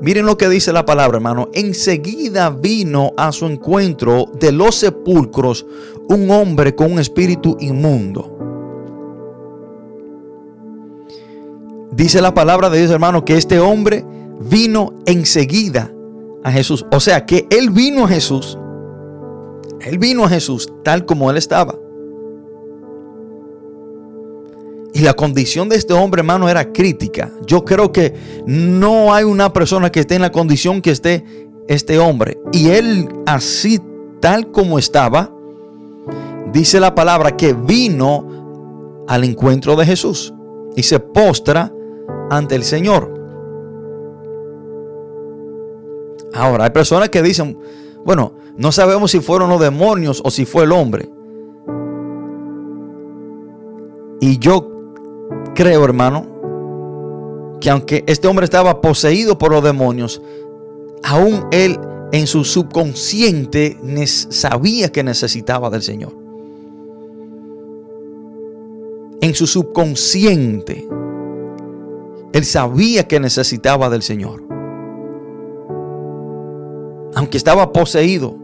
miren 0.00 0.26
lo 0.26 0.38
que 0.38 0.48
dice 0.48 0.72
la 0.72 0.84
palabra, 0.84 1.16
hermano. 1.16 1.48
Enseguida 1.54 2.50
vino 2.50 3.10
a 3.16 3.32
su 3.32 3.46
encuentro 3.46 4.26
de 4.38 4.52
los 4.52 4.76
sepulcros 4.76 5.66
un 6.08 6.30
hombre 6.30 6.76
con 6.76 6.92
un 6.92 7.00
espíritu 7.00 7.56
inmundo 7.58 8.38
Dice 11.98 12.20
la 12.20 12.32
palabra 12.32 12.70
de 12.70 12.78
Dios, 12.78 12.92
hermano, 12.92 13.24
que 13.24 13.36
este 13.36 13.58
hombre 13.58 14.04
vino 14.40 14.94
enseguida 15.06 15.92
a 16.44 16.52
Jesús. 16.52 16.86
O 16.92 17.00
sea, 17.00 17.26
que 17.26 17.46
él 17.50 17.70
vino 17.70 18.04
a 18.04 18.08
Jesús. 18.08 18.58
Él 19.80 19.98
vino 19.98 20.24
a 20.24 20.28
Jesús 20.28 20.72
tal 20.82 21.04
como 21.06 21.30
él 21.30 21.36
estaba. 21.36 21.74
Y 24.94 25.00
la 25.00 25.14
condición 25.14 25.68
de 25.68 25.76
este 25.76 25.92
hombre, 25.94 26.20
hermano, 26.20 26.48
era 26.48 26.72
crítica. 26.72 27.30
Yo 27.46 27.64
creo 27.64 27.92
que 27.92 28.14
no 28.46 29.12
hay 29.14 29.24
una 29.24 29.52
persona 29.52 29.90
que 29.90 30.00
esté 30.00 30.16
en 30.16 30.22
la 30.22 30.32
condición 30.32 30.82
que 30.82 30.90
esté 30.90 31.24
este 31.68 31.98
hombre. 31.98 32.38
Y 32.52 32.70
él 32.70 33.08
así, 33.26 33.80
tal 34.20 34.50
como 34.50 34.78
estaba, 34.78 35.32
dice 36.52 36.80
la 36.80 36.94
palabra 36.94 37.36
que 37.36 37.52
vino 37.52 39.04
al 39.06 39.24
encuentro 39.24 39.76
de 39.76 39.86
Jesús. 39.86 40.34
Y 40.74 40.82
se 40.82 40.98
postra 40.98 41.72
ante 42.30 42.56
el 42.56 42.64
Señor. 42.64 43.17
Ahora, 46.38 46.64
hay 46.66 46.70
personas 46.70 47.08
que 47.08 47.20
dicen, 47.20 47.58
bueno, 48.04 48.32
no 48.56 48.70
sabemos 48.70 49.10
si 49.10 49.18
fueron 49.18 49.50
los 49.50 49.60
demonios 49.60 50.22
o 50.24 50.30
si 50.30 50.44
fue 50.44 50.62
el 50.62 50.70
hombre. 50.70 51.10
Y 54.20 54.38
yo 54.38 54.94
creo, 55.56 55.84
hermano, 55.84 56.28
que 57.60 57.70
aunque 57.70 58.04
este 58.06 58.28
hombre 58.28 58.44
estaba 58.44 58.80
poseído 58.80 59.36
por 59.36 59.50
los 59.50 59.64
demonios, 59.64 60.22
aún 61.02 61.48
él 61.50 61.76
en 62.12 62.28
su 62.28 62.44
subconsciente 62.44 63.76
sabía 64.06 64.92
que 64.92 65.02
necesitaba 65.02 65.70
del 65.70 65.82
Señor. 65.82 66.12
En 69.20 69.34
su 69.34 69.48
subconsciente 69.48 70.86
él 72.32 72.44
sabía 72.44 73.08
que 73.08 73.18
necesitaba 73.18 73.90
del 73.90 74.02
Señor. 74.02 74.47
Aunque 77.18 77.36
estaba 77.36 77.72
poseído. 77.72 78.36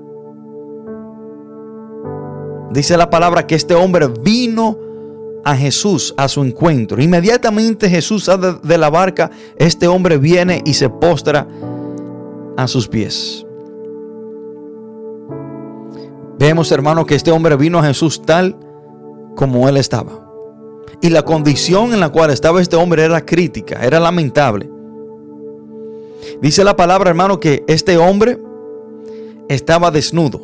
Dice 2.72 2.96
la 2.96 3.08
palabra 3.08 3.46
que 3.46 3.54
este 3.54 3.72
hombre 3.72 4.08
vino 4.08 4.76
a 5.44 5.54
Jesús 5.54 6.12
a 6.16 6.26
su 6.26 6.42
encuentro. 6.42 7.00
Inmediatamente 7.00 7.88
Jesús 7.88 8.24
sale 8.24 8.54
de 8.64 8.76
la 8.76 8.90
barca. 8.90 9.30
Este 9.54 9.86
hombre 9.86 10.18
viene 10.18 10.60
y 10.64 10.74
se 10.74 10.88
postra 10.88 11.46
a 12.56 12.66
sus 12.66 12.88
pies. 12.88 13.46
Vemos, 16.40 16.72
hermano, 16.72 17.06
que 17.06 17.14
este 17.14 17.30
hombre 17.30 17.54
vino 17.54 17.78
a 17.78 17.84
Jesús 17.84 18.22
tal 18.22 18.56
como 19.36 19.68
él 19.68 19.76
estaba. 19.76 20.28
Y 21.00 21.10
la 21.10 21.22
condición 21.22 21.92
en 21.92 22.00
la 22.00 22.08
cual 22.08 22.30
estaba 22.30 22.60
este 22.60 22.74
hombre 22.74 23.04
era 23.04 23.24
crítica, 23.24 23.84
era 23.84 24.00
lamentable. 24.00 24.68
Dice 26.42 26.64
la 26.64 26.74
palabra, 26.74 27.10
hermano, 27.10 27.38
que 27.38 27.62
este 27.68 27.98
hombre 27.98 28.36
estaba 29.48 29.90
desnudo. 29.90 30.40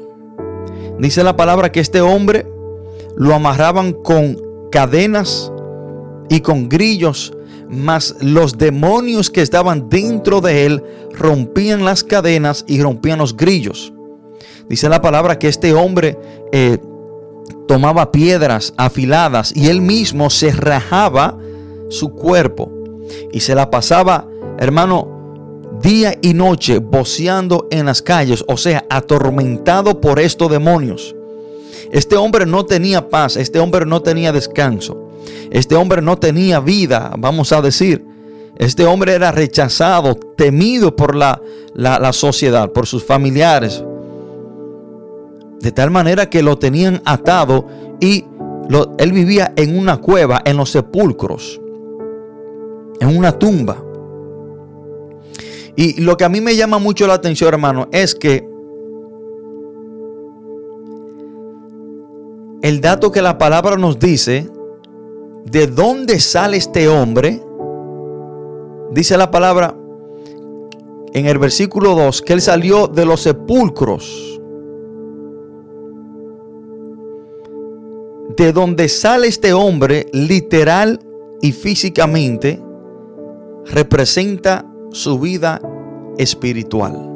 Dice 0.98 1.24
la 1.24 1.36
palabra 1.36 1.72
que 1.72 1.80
este 1.80 2.00
hombre 2.00 2.46
lo 3.16 3.34
amarraban 3.34 3.92
con 3.92 4.38
cadenas 4.70 5.50
y 6.28 6.40
con 6.40 6.68
grillos, 6.68 7.32
mas 7.68 8.16
los 8.20 8.58
demonios 8.58 9.30
que 9.30 9.42
estaban 9.42 9.88
dentro 9.88 10.40
de 10.40 10.66
él 10.66 10.84
rompían 11.12 11.84
las 11.84 12.04
cadenas 12.04 12.64
y 12.66 12.82
rompían 12.82 13.18
los 13.18 13.36
grillos. 13.36 13.92
Dice 14.68 14.88
la 14.88 15.02
palabra 15.02 15.38
que 15.38 15.48
este 15.48 15.74
hombre 15.74 16.18
eh, 16.52 16.78
tomaba 17.66 18.12
piedras 18.12 18.72
afiladas 18.76 19.52
y 19.54 19.68
él 19.68 19.80
mismo 19.80 20.30
se 20.30 20.52
rajaba 20.52 21.36
su 21.88 22.10
cuerpo 22.10 22.70
y 23.32 23.40
se 23.40 23.54
la 23.54 23.70
pasaba, 23.70 24.26
hermano, 24.58 25.19
día 25.82 26.14
y 26.20 26.34
noche 26.34 26.78
voceando 26.78 27.66
en 27.70 27.86
las 27.86 28.02
calles, 28.02 28.44
o 28.48 28.56
sea, 28.56 28.84
atormentado 28.90 30.00
por 30.00 30.18
estos 30.20 30.50
demonios. 30.50 31.14
Este 31.92 32.16
hombre 32.16 32.46
no 32.46 32.64
tenía 32.64 33.08
paz, 33.08 33.36
este 33.36 33.58
hombre 33.58 33.86
no 33.86 34.02
tenía 34.02 34.32
descanso, 34.32 35.10
este 35.50 35.74
hombre 35.74 36.02
no 36.02 36.18
tenía 36.18 36.60
vida, 36.60 37.12
vamos 37.18 37.52
a 37.52 37.60
decir. 37.62 38.04
Este 38.56 38.84
hombre 38.84 39.14
era 39.14 39.32
rechazado, 39.32 40.14
temido 40.36 40.94
por 40.94 41.16
la, 41.16 41.40
la, 41.74 42.12
sociedad, 42.12 42.70
por 42.70 42.86
sus 42.86 43.02
familiares. 43.02 43.82
De 45.60 45.72
tal 45.72 45.90
manera 45.90 46.28
que 46.28 46.42
lo 46.42 46.58
tenían 46.58 47.00
atado 47.06 47.66
y 48.00 48.26
él 48.98 49.12
vivía 49.12 49.54
en 49.56 49.78
una 49.78 49.96
cueva, 49.96 50.42
en 50.44 50.58
los 50.58 50.70
sepulcros, 50.70 51.58
en 53.00 53.16
una 53.16 53.32
tumba. 53.32 53.82
Y 55.80 55.98
lo 55.98 56.18
que 56.18 56.24
a 56.24 56.28
mí 56.28 56.42
me 56.42 56.54
llama 56.54 56.78
mucho 56.78 57.06
la 57.06 57.14
atención, 57.14 57.54
hermano, 57.54 57.88
es 57.90 58.14
que 58.14 58.46
el 62.60 62.82
dato 62.82 63.10
que 63.10 63.22
la 63.22 63.38
palabra 63.38 63.76
nos 63.78 63.98
dice, 63.98 64.46
de 65.46 65.66
dónde 65.68 66.20
sale 66.20 66.58
este 66.58 66.86
hombre, 66.86 67.42
dice 68.92 69.16
la 69.16 69.30
palabra 69.30 69.74
en 71.14 71.24
el 71.24 71.38
versículo 71.38 71.94
2, 71.94 72.20
que 72.20 72.34
él 72.34 72.42
salió 72.42 72.86
de 72.86 73.06
los 73.06 73.22
sepulcros. 73.22 74.38
De 78.36 78.52
donde 78.52 78.86
sale 78.90 79.28
este 79.28 79.54
hombre, 79.54 80.08
literal 80.12 81.00
y 81.40 81.52
físicamente, 81.52 82.62
representa 83.64 84.66
su 84.92 85.18
vida 85.18 85.62
espiritual. 86.20 87.08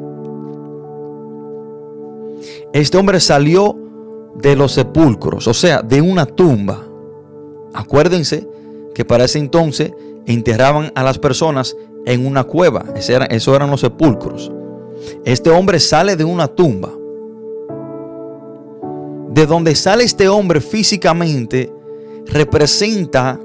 Este 2.73 2.97
hombre 2.97 3.19
salió 3.19 3.77
de 4.35 4.55
los 4.55 4.73
sepulcros, 4.73 5.47
o 5.47 5.53
sea, 5.53 5.81
de 5.81 6.01
una 6.01 6.25
tumba. 6.25 6.85
Acuérdense 7.73 8.47
que 8.93 9.05
para 9.05 9.25
ese 9.25 9.39
entonces 9.39 9.93
enterraban 10.25 10.91
a 10.95 11.03
las 11.03 11.19
personas 11.19 11.75
en 12.05 12.25
una 12.25 12.43
cueva. 12.43 12.85
Eso 12.95 13.55
eran 13.55 13.71
los 13.71 13.81
sepulcros. 13.81 14.51
Este 15.23 15.49
hombre 15.49 15.79
sale 15.79 16.15
de 16.15 16.23
una 16.23 16.47
tumba. 16.47 16.91
De 19.29 19.45
donde 19.45 19.75
sale 19.75 20.03
este 20.03 20.29
hombre 20.29 20.61
físicamente 20.61 21.71
representa 22.27 23.39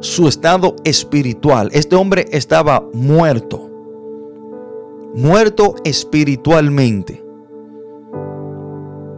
su 0.00 0.28
estado 0.28 0.76
espiritual. 0.84 1.70
Este 1.72 1.96
hombre 1.96 2.26
estaba 2.30 2.84
muerto. 2.92 3.71
Muerto 5.14 5.74
espiritualmente. 5.84 7.22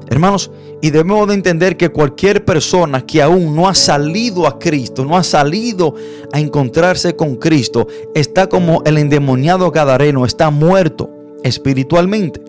Hermanos, 0.08 0.50
y 0.82 0.90
debemos 0.90 1.26
de 1.28 1.34
entender 1.34 1.76
que 1.76 1.88
cualquier 1.88 2.44
persona 2.44 3.06
que 3.06 3.22
aún 3.22 3.56
no 3.56 3.68
ha 3.68 3.74
salido 3.74 4.46
a 4.46 4.58
Cristo, 4.58 5.04
no 5.04 5.16
ha 5.16 5.24
salido 5.24 5.94
a 6.32 6.40
encontrarse 6.40 7.16
con 7.16 7.36
Cristo, 7.36 7.86
está 8.14 8.49
como 8.49 8.82
el 8.84 8.99
endemoniado 8.99 9.71
gadareno, 9.71 10.25
está 10.25 10.50
muerto 10.50 11.10
espiritualmente. 11.42 12.42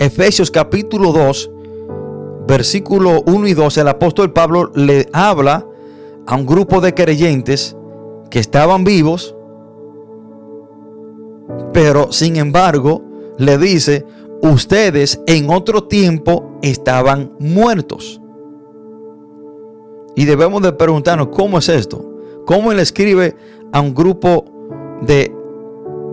Efesios 0.00 0.50
capítulo 0.50 1.12
2, 1.12 1.50
versículo 2.46 3.22
1 3.26 3.46
y 3.48 3.54
2, 3.54 3.78
el 3.78 3.88
apóstol 3.88 4.32
Pablo 4.32 4.70
le 4.74 5.08
habla 5.12 5.66
a 6.26 6.36
un 6.36 6.46
grupo 6.46 6.80
de 6.80 6.94
creyentes 6.94 7.76
que 8.30 8.38
estaban 8.38 8.84
vivos, 8.84 9.34
pero 11.80 12.10
sin 12.10 12.34
embargo 12.34 13.04
le 13.36 13.56
dice, 13.56 14.04
ustedes 14.42 15.20
en 15.28 15.48
otro 15.48 15.84
tiempo 15.84 16.58
estaban 16.60 17.30
muertos. 17.38 18.20
Y 20.16 20.24
debemos 20.24 20.60
de 20.62 20.72
preguntarnos, 20.72 21.28
¿cómo 21.28 21.60
es 21.60 21.68
esto? 21.68 22.04
¿Cómo 22.46 22.72
él 22.72 22.80
escribe 22.80 23.36
a 23.70 23.80
un 23.80 23.94
grupo 23.94 24.44
de 25.02 25.32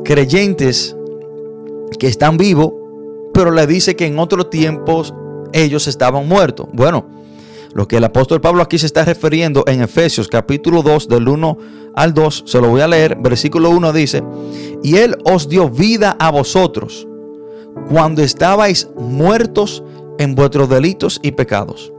creyentes 0.03 0.95
que 1.97 2.09
están 2.09 2.37
vivos, 2.37 2.71
pero 3.33 3.49
le 3.49 3.65
dice 3.65 3.95
que 3.95 4.05
en 4.05 4.19
otros 4.19 4.51
tiempos 4.51 5.15
ellos 5.51 5.87
estaban 5.87 6.27
muertos. 6.27 6.67
Bueno, 6.73 7.07
lo 7.75 7.89
que 7.89 7.97
el 7.97 8.05
apóstol 8.05 8.39
Pablo 8.39 8.63
aquí 8.63 8.79
se 8.79 8.85
está 8.85 9.03
refiriendo 9.03 9.65
en 9.67 9.81
Efesios 9.81 10.29
capítulo 10.29 10.81
2 10.81 11.09
del 11.09 11.27
1 11.27 11.57
al 11.93 12.13
2, 12.13 12.45
se 12.47 12.61
lo 12.61 12.69
voy 12.69 12.79
a 12.79 12.87
leer, 12.87 13.17
versículo 13.17 13.69
1 13.69 13.91
dice, 13.91 14.23
y 14.81 14.95
él 14.95 15.17
os 15.25 15.49
dio 15.49 15.69
vida 15.69 16.15
a 16.17 16.31
vosotros 16.31 17.05
cuando 17.89 18.21
estabais 18.21 18.89
muertos 18.97 19.83
en 20.17 20.35
vuestros 20.35 20.69
delitos 20.69 21.19
y 21.21 21.33
pecados. 21.33 21.91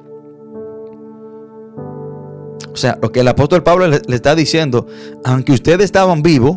O 2.72 2.76
sea, 2.76 2.98
lo 3.02 3.12
que 3.12 3.20
el 3.20 3.28
apóstol 3.28 3.62
Pablo 3.62 3.86
le, 3.86 4.00
le 4.06 4.16
está 4.16 4.34
diciendo, 4.34 4.86
aunque 5.24 5.52
ustedes 5.52 5.84
estaban 5.84 6.22
vivos 6.22 6.56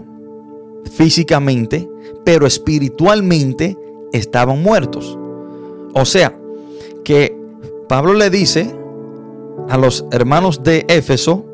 físicamente, 0.93 1.89
pero 2.23 2.47
espiritualmente 2.47 3.77
estaban 4.13 4.63
muertos. 4.63 5.17
O 5.93 6.05
sea, 6.05 6.39
que 7.03 7.37
Pablo 7.89 8.13
le 8.13 8.29
dice 8.29 8.78
a 9.67 9.77
los 9.77 10.05
hermanos 10.11 10.63
de 10.63 10.85
Éfeso 10.87 11.45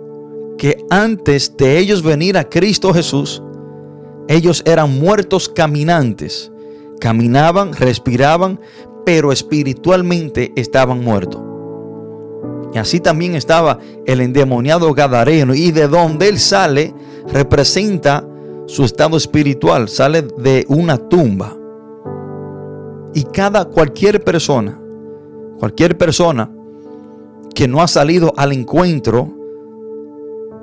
que 0.58 0.78
antes 0.90 1.56
de 1.58 1.78
ellos 1.80 2.04
venir 2.04 2.38
a 2.38 2.50
Cristo 2.50 2.94
Jesús, 2.94 3.42
ellos 4.28 4.64
eran 4.66 5.00
muertos 5.00 5.50
caminantes. 5.50 6.52
Caminaban, 7.00 7.74
respiraban, 7.74 8.60
pero 9.06 9.32
espiritualmente 9.32 10.54
estaban 10.56 11.04
muertos. 11.04 11.42
Y 12.74 12.78
así 12.78 13.00
también 13.00 13.36
estaba 13.36 13.80
el 14.06 14.22
endemoniado 14.22 14.94
Gadareno. 14.94 15.54
Y 15.54 15.72
de 15.72 15.88
donde 15.88 16.30
él 16.30 16.40
sale 16.40 16.94
representa 17.32 18.26
su 18.66 18.84
estado 18.84 19.18
espiritual. 19.18 19.90
Sale 19.90 20.22
de 20.22 20.66
una 20.70 20.98
tumba. 20.98 21.56
Y 23.14 23.24
cada, 23.24 23.66
cualquier 23.66 24.24
persona 24.24 24.82
Cualquier 25.60 25.98
persona 25.98 26.50
que 27.56 27.68
no 27.68 27.82
ha 27.82 27.88
salido 27.88 28.34
al 28.38 28.52
encuentro 28.52 29.34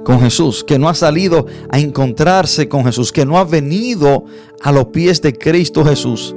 con 0.04 0.20
Jesús, 0.20 0.62
que 0.62 0.78
no 0.78 0.88
ha 0.88 0.94
salido 0.94 1.46
a 1.70 1.78
encontrarse 1.78 2.68
con 2.68 2.84
Jesús, 2.84 3.10
que 3.10 3.24
no 3.24 3.38
ha 3.38 3.44
venido 3.44 4.24
a 4.60 4.70
los 4.70 4.86
pies 4.86 5.22
de 5.22 5.32
Cristo 5.32 5.84
Jesús, 5.84 6.36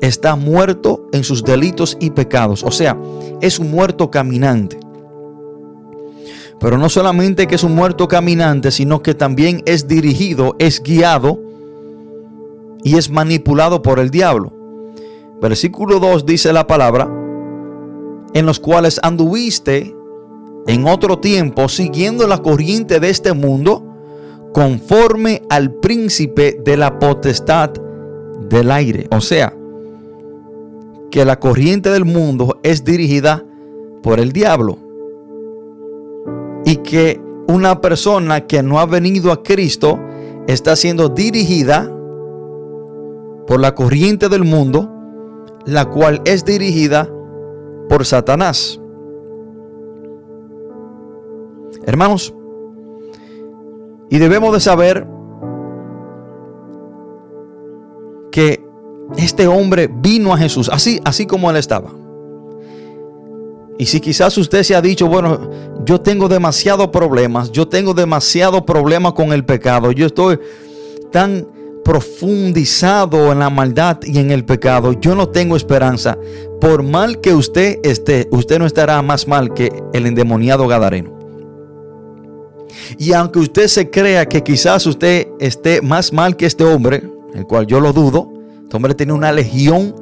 está 0.00 0.36
muerto 0.36 1.08
en 1.12 1.24
sus 1.24 1.42
delitos 1.42 1.96
y 2.00 2.10
pecados. 2.10 2.62
O 2.62 2.70
sea, 2.70 2.96
es 3.40 3.58
un 3.58 3.70
muerto 3.70 4.10
caminante. 4.10 4.78
Pero 6.60 6.78
no 6.78 6.88
solamente 6.88 7.46
que 7.46 7.56
es 7.56 7.64
un 7.64 7.74
muerto 7.74 8.06
caminante, 8.06 8.70
sino 8.70 9.02
que 9.02 9.14
también 9.14 9.62
es 9.66 9.88
dirigido, 9.88 10.54
es 10.58 10.82
guiado 10.82 11.40
y 12.84 12.96
es 12.96 13.10
manipulado 13.10 13.82
por 13.82 13.98
el 13.98 14.10
diablo. 14.10 14.52
Versículo 15.40 15.98
2 15.98 16.24
dice 16.26 16.52
la 16.52 16.66
palabra, 16.66 17.23
en 18.34 18.46
los 18.46 18.60
cuales 18.60 19.00
anduviste 19.02 19.94
en 20.66 20.86
otro 20.86 21.18
tiempo 21.18 21.68
siguiendo 21.68 22.26
la 22.26 22.38
corriente 22.38 23.00
de 23.00 23.10
este 23.10 23.32
mundo, 23.32 23.82
conforme 24.52 25.42
al 25.48 25.72
príncipe 25.72 26.60
de 26.64 26.76
la 26.76 26.98
potestad 26.98 27.70
del 28.50 28.70
aire. 28.70 29.08
O 29.10 29.20
sea, 29.20 29.56
que 31.10 31.24
la 31.24 31.38
corriente 31.40 31.90
del 31.90 32.04
mundo 32.04 32.58
es 32.62 32.84
dirigida 32.84 33.44
por 34.02 34.20
el 34.20 34.32
diablo. 34.32 34.78
Y 36.64 36.76
que 36.76 37.20
una 37.46 37.80
persona 37.80 38.46
que 38.46 38.62
no 38.62 38.80
ha 38.80 38.86
venido 38.86 39.32
a 39.32 39.42
Cristo 39.42 39.98
está 40.46 40.76
siendo 40.76 41.08
dirigida 41.08 41.90
por 43.46 43.60
la 43.60 43.74
corriente 43.74 44.28
del 44.28 44.44
mundo 44.44 44.90
la 45.66 45.86
cual 45.86 46.20
es 46.24 46.44
dirigida 46.44 47.08
por 47.88 48.04
Satanás. 48.04 48.80
Hermanos, 51.86 52.34
y 54.10 54.18
debemos 54.18 54.52
de 54.54 54.60
saber 54.60 55.06
que 58.30 58.64
este 59.16 59.46
hombre 59.46 59.88
vino 59.92 60.32
a 60.32 60.38
Jesús, 60.38 60.70
así, 60.72 61.00
así 61.04 61.26
como 61.26 61.50
él 61.50 61.56
estaba. 61.56 61.90
Y 63.78 63.86
si 63.86 64.00
quizás 64.00 64.38
usted 64.38 64.62
se 64.62 64.74
ha 64.74 64.80
dicho, 64.80 65.08
bueno, 65.08 65.50
yo 65.84 66.00
tengo 66.00 66.28
demasiados 66.28 66.88
problemas, 66.88 67.50
yo 67.50 67.68
tengo 67.68 67.92
demasiado 67.92 68.64
problema 68.64 69.12
con 69.14 69.32
el 69.32 69.44
pecado, 69.44 69.92
yo 69.92 70.06
estoy 70.06 70.38
tan 71.10 71.46
profundizado 71.84 73.30
en 73.30 73.38
la 73.38 73.50
maldad 73.50 73.98
y 74.02 74.18
en 74.18 74.30
el 74.30 74.44
pecado, 74.44 74.92
yo 74.92 75.14
no 75.14 75.28
tengo 75.28 75.54
esperanza. 75.54 76.18
Por 76.60 76.82
mal 76.82 77.20
que 77.20 77.34
usted 77.34 77.78
esté, 77.82 78.26
usted 78.30 78.58
no 78.58 78.66
estará 78.66 79.00
más 79.02 79.28
mal 79.28 79.52
que 79.52 79.70
el 79.92 80.06
endemoniado 80.06 80.66
Gadareno. 80.66 81.12
Y 82.98 83.12
aunque 83.12 83.38
usted 83.38 83.68
se 83.68 83.90
crea 83.90 84.26
que 84.26 84.42
quizás 84.42 84.86
usted 84.86 85.28
esté 85.38 85.82
más 85.82 86.12
mal 86.12 86.36
que 86.36 86.46
este 86.46 86.64
hombre, 86.64 87.04
el 87.34 87.46
cual 87.46 87.66
yo 87.66 87.80
lo 87.80 87.92
dudo, 87.92 88.32
este 88.62 88.76
hombre 88.76 88.94
tiene 88.94 89.12
una 89.12 89.30
legión 89.30 89.94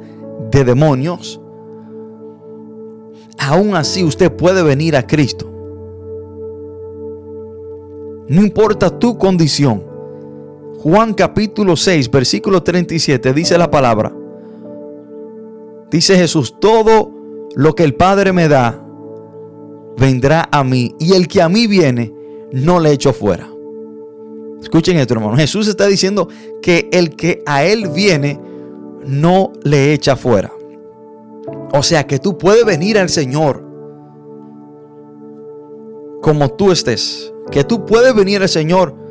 de 0.51 0.63
demonios, 0.63 1.39
aún 3.37 3.75
así 3.75 4.03
usted 4.03 4.31
puede 4.31 4.63
venir 4.63 4.95
a 4.95 5.05
Cristo. 5.05 5.49
No 8.27 8.41
importa 8.41 8.89
tu 8.89 9.17
condición. 9.17 9.92
Juan 10.83 11.13
capítulo 11.13 11.77
6, 11.77 12.11
versículo 12.11 12.61
37 12.61 13.31
dice 13.31 13.57
la 13.57 13.71
palabra. 13.71 14.13
Dice 15.89 16.17
Jesús, 16.17 16.59
todo 16.59 17.09
lo 17.55 17.73
que 17.73 17.85
el 17.85 17.95
Padre 17.95 18.33
me 18.33 18.49
da, 18.49 18.85
vendrá 19.97 20.49
a 20.51 20.61
mí. 20.65 20.93
Y 20.99 21.13
el 21.13 21.29
que 21.29 21.41
a 21.41 21.47
mí 21.47 21.67
viene, 21.67 22.13
no 22.51 22.81
le 22.81 22.91
echo 22.91 23.13
fuera. 23.13 23.49
Escuchen 24.61 24.97
esto, 24.97 25.13
hermano. 25.13 25.37
Jesús 25.37 25.69
está 25.69 25.87
diciendo 25.87 26.27
que 26.61 26.89
el 26.91 27.15
que 27.15 27.41
a 27.45 27.63
Él 27.63 27.87
viene, 27.87 28.37
no 29.05 29.53
le 29.63 29.93
echa 29.93 30.17
fuera. 30.17 30.51
O 31.71 31.81
sea 31.81 32.05
que 32.05 32.19
tú 32.19 32.37
puedes 32.37 32.65
venir 32.65 32.99
al 32.99 33.07
Señor 33.07 33.63
como 36.21 36.49
tú 36.49 36.73
estés. 36.73 37.31
Que 37.51 37.63
tú 37.63 37.85
puedes 37.85 38.13
venir 38.13 38.41
al 38.41 38.49
Señor 38.49 39.02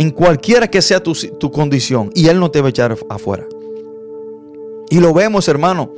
en 0.00 0.12
cualquiera 0.12 0.66
que 0.66 0.80
sea 0.80 1.02
tu, 1.02 1.12
tu 1.12 1.50
condición 1.50 2.10
y 2.14 2.28
Él 2.28 2.40
no 2.40 2.50
te 2.50 2.62
va 2.62 2.68
a 2.68 2.70
echar 2.70 2.96
afuera. 3.10 3.46
Y 4.88 4.98
lo 4.98 5.12
vemos, 5.12 5.46
hermano, 5.46 5.92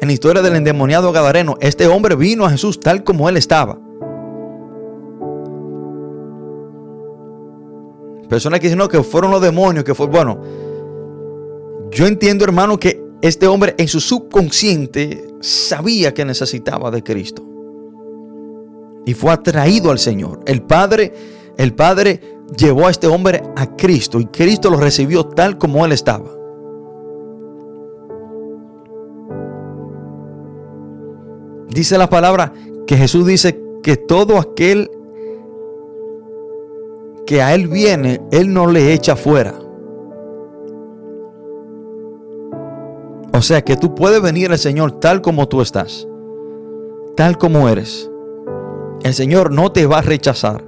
en 0.00 0.08
la 0.08 0.14
historia 0.14 0.40
del 0.40 0.56
endemoniado 0.56 1.12
Gadareno. 1.12 1.58
Este 1.60 1.86
hombre 1.86 2.16
vino 2.16 2.46
a 2.46 2.50
Jesús 2.50 2.80
tal 2.80 3.04
como 3.04 3.28
Él 3.28 3.36
estaba. 3.36 3.78
Personas 8.26 8.58
que 8.58 8.68
dicen 8.68 8.78
no, 8.78 8.88
que 8.88 9.02
fueron 9.02 9.30
los 9.30 9.42
demonios, 9.42 9.84
que 9.84 9.94
fue 9.94 10.06
bueno. 10.06 10.40
Yo 11.90 12.06
entiendo, 12.06 12.46
hermano, 12.46 12.80
que 12.80 13.04
este 13.20 13.46
hombre 13.48 13.74
en 13.76 13.86
su 13.86 14.00
subconsciente 14.00 15.26
sabía 15.42 16.14
que 16.14 16.24
necesitaba 16.24 16.90
de 16.90 17.02
Cristo. 17.02 17.46
Y 19.04 19.12
fue 19.12 19.30
atraído 19.30 19.90
al 19.90 19.98
Señor. 19.98 20.40
El 20.46 20.62
Padre, 20.62 21.12
el 21.58 21.74
Padre 21.74 22.31
llevó 22.56 22.86
a 22.86 22.90
este 22.90 23.06
hombre 23.06 23.42
a 23.56 23.76
Cristo 23.76 24.20
y 24.20 24.26
Cristo 24.26 24.70
lo 24.70 24.78
recibió 24.78 25.24
tal 25.24 25.58
como 25.58 25.84
él 25.84 25.92
estaba. 25.92 26.30
Dice 31.68 31.96
la 31.96 32.10
palabra 32.10 32.52
que 32.86 32.96
Jesús 32.96 33.26
dice 33.26 33.58
que 33.82 33.96
todo 33.96 34.38
aquel 34.38 34.90
que 37.26 37.40
a 37.40 37.54
Él 37.54 37.68
viene, 37.68 38.20
Él 38.30 38.52
no 38.52 38.66
le 38.66 38.92
echa 38.92 39.16
fuera. 39.16 39.54
O 43.32 43.40
sea 43.40 43.62
que 43.62 43.76
tú 43.76 43.94
puedes 43.94 44.20
venir 44.20 44.50
al 44.50 44.58
Señor 44.58 45.00
tal 45.00 45.22
como 45.22 45.48
tú 45.48 45.62
estás, 45.62 46.06
tal 47.16 47.38
como 47.38 47.68
eres. 47.68 48.10
El 49.02 49.14
Señor 49.14 49.50
no 49.50 49.72
te 49.72 49.86
va 49.86 49.98
a 49.98 50.02
rechazar, 50.02 50.62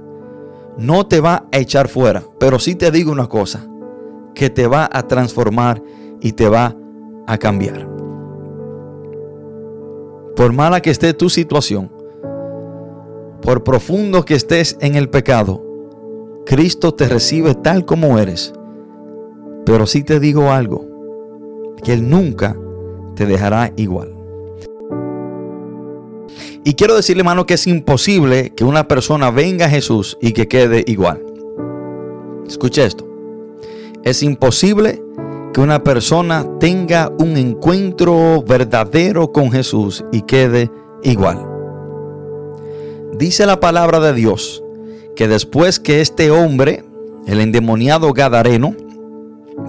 no 0.77 1.07
te 1.07 1.21
va 1.21 1.47
a 1.51 1.57
echar 1.57 1.87
fuera, 1.87 2.23
pero 2.39 2.59
sí 2.59 2.75
te 2.75 2.91
digo 2.91 3.11
una 3.11 3.27
cosa, 3.27 3.67
que 4.33 4.49
te 4.49 4.67
va 4.67 4.89
a 4.91 5.07
transformar 5.07 5.81
y 6.21 6.33
te 6.33 6.47
va 6.49 6.75
a 7.27 7.37
cambiar. 7.37 7.89
Por 10.35 10.51
mala 10.51 10.81
que 10.81 10.89
esté 10.89 11.13
tu 11.13 11.29
situación, 11.29 11.91
por 13.41 13.63
profundo 13.63 14.25
que 14.25 14.33
estés 14.33 14.77
en 14.81 14.95
el 14.95 15.09
pecado, 15.09 15.63
Cristo 16.45 16.93
te 16.93 17.07
recibe 17.07 17.55
tal 17.55 17.85
como 17.85 18.19
eres. 18.19 18.53
Pero 19.65 19.87
sí 19.87 20.03
te 20.03 20.19
digo 20.19 20.51
algo, 20.51 20.85
que 21.83 21.93
Él 21.93 22.09
nunca 22.09 22.55
te 23.15 23.25
dejará 23.25 23.71
igual. 23.77 24.14
Y 26.67 26.73
quiero 26.73 26.95
decirle, 26.95 27.21
hermano, 27.21 27.45
que 27.45 27.53
es 27.53 27.67
imposible 27.67 28.51
que 28.55 28.63
una 28.63 28.87
persona 28.87 29.29
venga 29.29 29.67
a 29.67 29.69
Jesús 29.69 30.17
y 30.19 30.31
que 30.33 30.47
quede 30.47 30.83
igual. 30.87 31.23
Escuche 32.47 32.83
esto. 32.83 33.07
Es 34.03 34.23
imposible 34.23 34.99
que 35.53 35.61
una 35.61 35.83
persona 35.83 36.43
tenga 36.59 37.11
un 37.19 37.37
encuentro 37.37 38.41
verdadero 38.41 39.31
con 39.31 39.51
Jesús 39.51 40.03
y 40.11 40.23
quede 40.23 40.71
igual. 41.03 41.47
Dice 43.13 43.45
la 43.45 43.59
palabra 43.59 43.99
de 43.99 44.13
Dios 44.13 44.63
que 45.15 45.27
después 45.27 45.79
que 45.79 46.01
este 46.01 46.31
hombre, 46.31 46.83
el 47.27 47.41
endemoniado 47.41 48.11
Gadareno, 48.11 48.75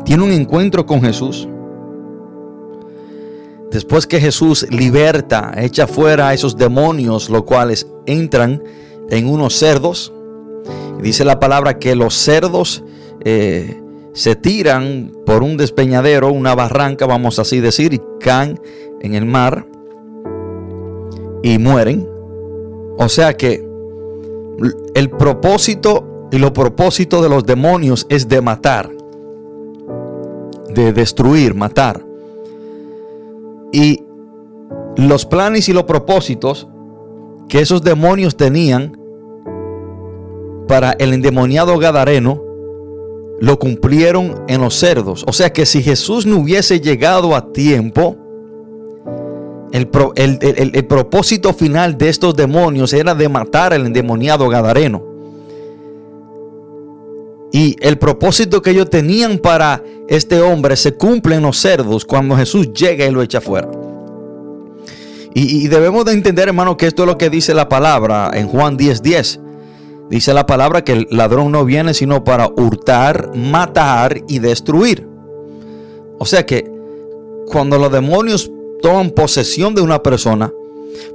tiene 0.07 0.25
un 0.25 0.33
encuentro 0.33 0.87
con 0.87 1.03
Jesús, 1.03 1.47
después 3.71 4.07
que 4.07 4.21
Jesús 4.21 4.67
liberta, 4.71 5.53
echa 5.57 5.87
fuera 5.87 6.29
a 6.29 6.35
esos 6.35 6.57
demonios, 6.57 7.31
los 7.31 7.45
cuales 7.45 7.87
entran 8.07 8.63
en 9.11 9.29
unos 9.29 9.55
cerdos, 9.55 10.13
dice 11.01 11.25
la 11.25 11.39
palabra 11.39 11.79
que 11.79 11.95
los 11.95 12.15
cerdos 12.15 12.83
eh, 13.25 13.81
se 14.15 14.35
tiran 14.35 15.13
por 15.27 15.43
un 15.43 15.57
despeñadero, 15.57 16.33
una 16.33 16.55
barranca, 16.55 17.07
vamos 17.07 17.39
así 17.39 17.61
decir, 17.61 17.93
y 17.93 18.01
caen 18.21 18.59
en 19.03 19.15
el 19.15 19.27
mar 19.27 19.67
y 21.43 21.59
mueren. 21.59 22.09
O 22.99 23.09
sea 23.09 23.37
que 23.37 23.67
el 24.95 25.11
propósito 25.11 26.29
y 26.33 26.39
lo 26.39 26.53
propósito 26.53 27.21
de 27.21 27.29
los 27.29 27.45
demonios 27.45 28.07
es 28.09 28.27
de 28.29 28.41
matar, 28.41 28.91
de 30.71 30.93
destruir, 30.93 31.55
matar. 31.55 32.06
Y 33.77 34.03
los 34.97 35.27
planes 35.27 35.69
y 35.69 35.75
los 35.75 35.83
propósitos 35.83 36.67
que 37.47 37.61
esos 37.61 37.83
demonios 37.83 38.35
tenían 38.35 38.99
para 40.67 40.93
el 40.93 41.13
endemoniado 41.13 41.77
Gadareno 41.79 42.43
lo 43.39 43.59
cumplieron 43.59 44.45
en 44.49 44.63
los 44.63 44.77
cerdos. 44.77 45.27
O 45.29 45.33
sea 45.35 45.53
que 45.53 45.67
si 45.67 45.83
Jesús 45.83 46.25
no 46.25 46.39
hubiese 46.39 46.81
llegado 46.81 47.37
a 47.37 47.53
tiempo, 47.53 48.17
el, 49.73 49.87
propósito 50.89 51.53
final 51.53 51.99
de 51.99 52.09
estos 52.09 52.35
demonios 52.35 52.95
era 52.95 53.15
de 53.15 53.29
matar 53.29 53.75
al 53.75 53.85
endemoniado 53.85 54.49
Gadareno. 54.49 55.05
Y 57.53 57.77
el 57.81 57.99
propósito 57.99 58.61
que 58.61 58.71
ellos 58.71 58.91
tenían 58.91 59.39
para 59.39 59.83
este 60.09 60.41
hombre 60.41 60.77
se 60.77 60.95
cumple 60.95 61.37
en 61.37 61.43
los 61.43 61.59
cerdos 61.59 62.05
cuando 62.05 62.37
Jesús 62.37 62.73
llega 62.73 63.07
y 63.07 63.11
lo 63.11 63.23
echa 63.23 63.41
fuera. 63.41 63.69
Y, 65.39 65.69
debemos 65.69 66.07
de 66.07 66.13
entender, 66.13 66.49
hermano, 66.49 66.79
que 66.79 66.87
esto 66.87 67.03
es 67.03 67.07
lo 67.09 67.19
que 67.19 67.29
dice 67.29 67.53
la 67.53 67.69
palabra 67.69 68.31
en 68.33 68.49
Juan 68.49 68.79
10:10. 68.79 69.03
10. 69.03 69.41
Dice 70.09 70.33
la 70.33 70.47
palabra 70.47 70.83
que 70.83 70.93
el 70.93 71.09
ladrón 71.11 71.53
no 71.53 71.65
viene 71.65 71.93
sino 71.93 72.25
para 72.25 72.49
hurtar, 72.49 73.35
matar 73.35 74.23
y 74.29 74.39
destruir. 74.39 75.07
O 76.19 76.25
sea 76.25 76.47
que 76.47 76.71
cuando 77.47 77.79
los 77.79 77.93
demonios 77.93 78.51
toman 78.81 79.11
posesión 79.11 79.75
de 79.75 79.83
una 79.83 80.03
persona, 80.03 80.53